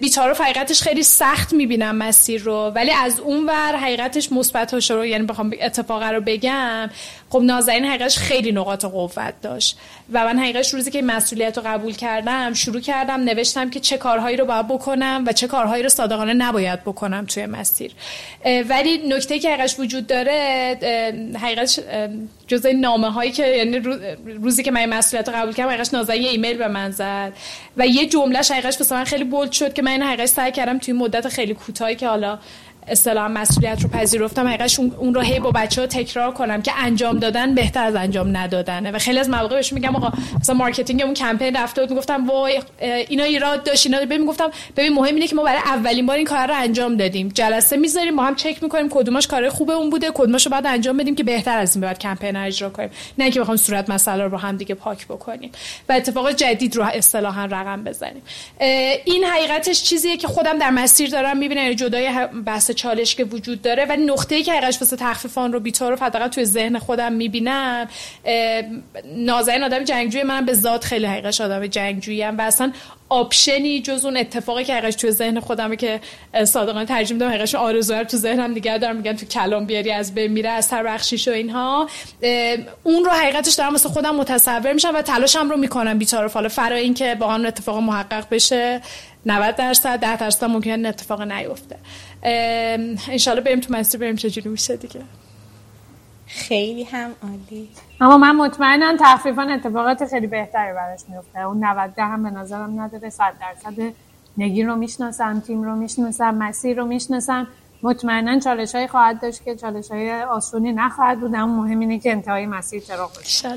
[0.00, 2.72] بی‌تعارف حقیقتش خیلی سخت می‌بینم مسیر رو.
[2.74, 6.90] ولی از اون ور حقیقتش مثبت رو یعنی بخوام اتفاق رو بگم
[7.36, 9.78] خب نازنین حقیقتش خیلی نقاط قوت داشت.
[10.12, 14.36] و من حقیقتش روزی که مسئولیت رو قبول کردم شروع کردم نوشتم که چه کارهایی
[14.36, 17.92] رو باید بکنم و چه کارهایی رو صادقانه نباید بکنم توی مسیر.
[18.68, 20.78] ولی نکته که حقیقتش وجود داره
[21.40, 21.80] حقیقتش
[22.46, 23.78] جزء نامه هایی که یعنی
[24.42, 27.32] روزی که من مسئولیت رو قبول کردم حقیقتش نازنین یه ایمیل به من زد.
[27.76, 30.94] و یه جمله حقیقتش واسه من خیلی bold شد که من حقیقتش سعی کردم توی
[30.94, 32.38] مدت خیلی کوتاهی که حالا
[32.88, 34.46] اصطلاح مسئولیت رو پذیرفتم.
[34.46, 38.36] حقیقتش اون رو هی با بچه ها تکرار کنم که انجام دادن بهتر از انجام
[38.36, 38.90] ندادنه.
[38.90, 42.62] و خیلی از مواقع بهش میگم آقا مثلا marketing اون کمپین رفته بود می‌گفتم وای
[42.80, 46.26] اینا ایراد داشت اینا ببین می‌گفتم ببین مهم اینه که ما برای اولین بار این
[46.26, 47.28] کار رو انجام دادیم.
[47.28, 50.96] جلسه می‌ذاریم ما هم چک می‌کنیم کدومش کار خوبه اون بوده کدومش رو بعد انجام
[50.96, 52.90] بدیم که بهتر از این بعد کمپین اجرا کنیم.
[53.18, 55.52] نه که بخوام صورت مسئله رو هم دیگه پاک بکنیم.
[55.88, 58.22] و اتفاق جدید رو اصطلاحا رقم بزنیم.
[59.04, 61.62] این حقیقتش چیزیه که خودم در مسیر دارم می‌بینم.
[61.62, 62.10] یعنی جدای
[62.46, 66.28] بحث چالش که وجود داره و نقطه‌ای که حقیقتش واسه تخفیف آن رو بی‌طرف حداقل
[66.28, 67.88] توی ذهن خودم می‌بینم
[69.04, 72.72] نازنین آدم جنگجوی من به ذات خیلی حقیقتش آدم جنگجویی و اصلا
[73.08, 76.00] آپشنی جز اون اتفاقی که حقیقتش توی ذهن خودمه که
[76.44, 80.32] صادقانه ترجمه دادم حقیقتش آرزو تو ذهنم دیگه دارم میگن تو کلام بیاری از بین
[80.32, 81.88] میره از تر بخشیش و اینها.
[82.82, 86.28] اون رو حقیقتش دارم واسه خودم متصور میشم و تلاشم رو می‌کنم بیچاره.
[86.28, 88.80] حالا فرا اینکه با اون اتفاق محقق بشه
[89.26, 91.76] 90 درصد 10 درصد ممکنه اتفاق نیفته.
[92.22, 95.02] انشالله بریم تو مسیر بریم چجوری میشه دیگه.
[96.26, 97.68] خیلی هم عالی.
[98.00, 101.40] اما من مطمئنم تخفیفا اتفاقات خیلی بهتری براش میفته.
[101.40, 103.10] اون 90 هم به نظرم نداره.
[103.10, 103.92] 100 درصد
[104.38, 107.46] نگین رو می‌شناسم تیم رو می‌شناسم مسیر رو می‌شناسم.
[107.82, 111.34] مطمئنا چالش های خواهد داشت که چالش های آسونی نخواهد بود.
[111.34, 113.48] اما مهم اینه که انتهای مسیر چراغ بشه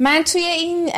[0.00, 0.90] من توی این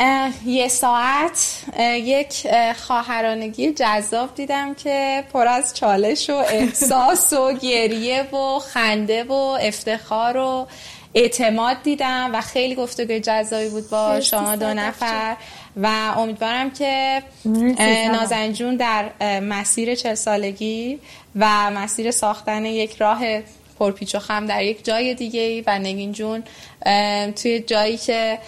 [0.45, 2.47] یه ساعت یک
[2.77, 10.37] خواهرانگی جذاب دیدم که پر از چالش و احساس و گریه و خنده و افتخار
[10.37, 10.67] و
[11.13, 15.35] اعتماد دیدم و خیلی گفتگوی جذابی بود با شما دو نفر
[15.77, 15.87] و
[16.17, 17.23] امیدوارم که
[18.11, 20.99] نازنجون در مسیر چه سالگی
[21.35, 23.21] و مسیر ساختن یک راه
[23.81, 26.43] پرپیچ و خم در یک جای دیگه و نگین جون
[27.31, 28.39] توی جایی که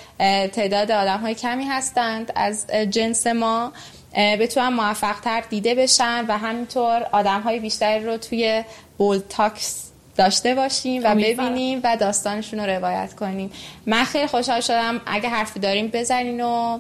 [0.52, 3.74] تعداد آدم های کمی هستند از جنس ما
[4.16, 8.64] بتونن موفق تر دیده بشن و همینطور آدم های بیشتری رو توی
[8.98, 13.52] بولد تاکس داشته باشیم و ببینیم و داستانشون رو روایت کنیم.
[13.86, 15.02] من خیلی خوشحال شدم.
[15.06, 16.80] اگه حرفی داریم بزنین و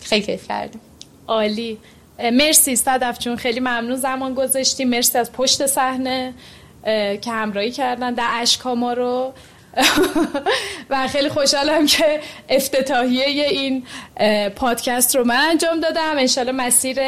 [0.00, 0.80] خیلی کیف کردیم.
[1.26, 1.78] عالی.
[2.32, 6.34] مرسی صدف چون خیلی ممنون زمان گذاشتیم مرسی از پشت صحنه.
[7.20, 9.32] که همراهی کردن در اشکا ما رو.
[10.90, 13.86] و خیلی خوشحالم که افتتاحیه این
[14.56, 16.14] پادکست رو من انجام دادم.
[16.18, 16.98] انشالله مسیر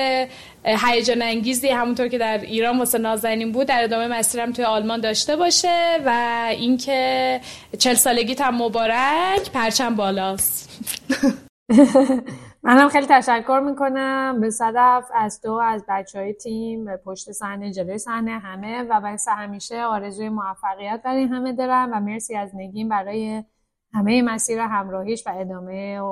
[0.67, 5.37] هیجان انگیزی همونطور که در ایران واسه نازنین بود در ادامه مسیرم توی آلمان داشته
[5.37, 6.11] باشه و
[6.51, 7.41] اینکه
[7.79, 10.71] چل سالگیت هم مبارک پرچم بالاست.
[12.63, 17.73] منم خیلی تشکر می‌کنم به صدف از تو از بچه های تیم به پشت صحنه
[17.73, 18.83] جلوی صحنه همه.
[18.83, 23.45] و بس همیشه آرزوی موفقیت برای همه دارم و مرسی از نگین برای
[23.95, 26.05] همه مسیر همراهیش و ادامه و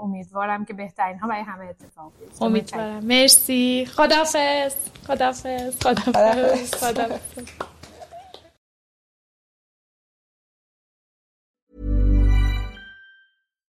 [0.00, 2.44] امیدوارم که بهترین ها برای همه اتفاق بیفته.
[2.44, 3.04] امیدوارم.
[3.04, 3.86] مرسی.
[3.86, 4.74] خدافظ
[5.06, 7.48] خدافظ خدافظ خدافظ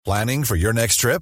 [0.07, 1.22] Planning for your next trip?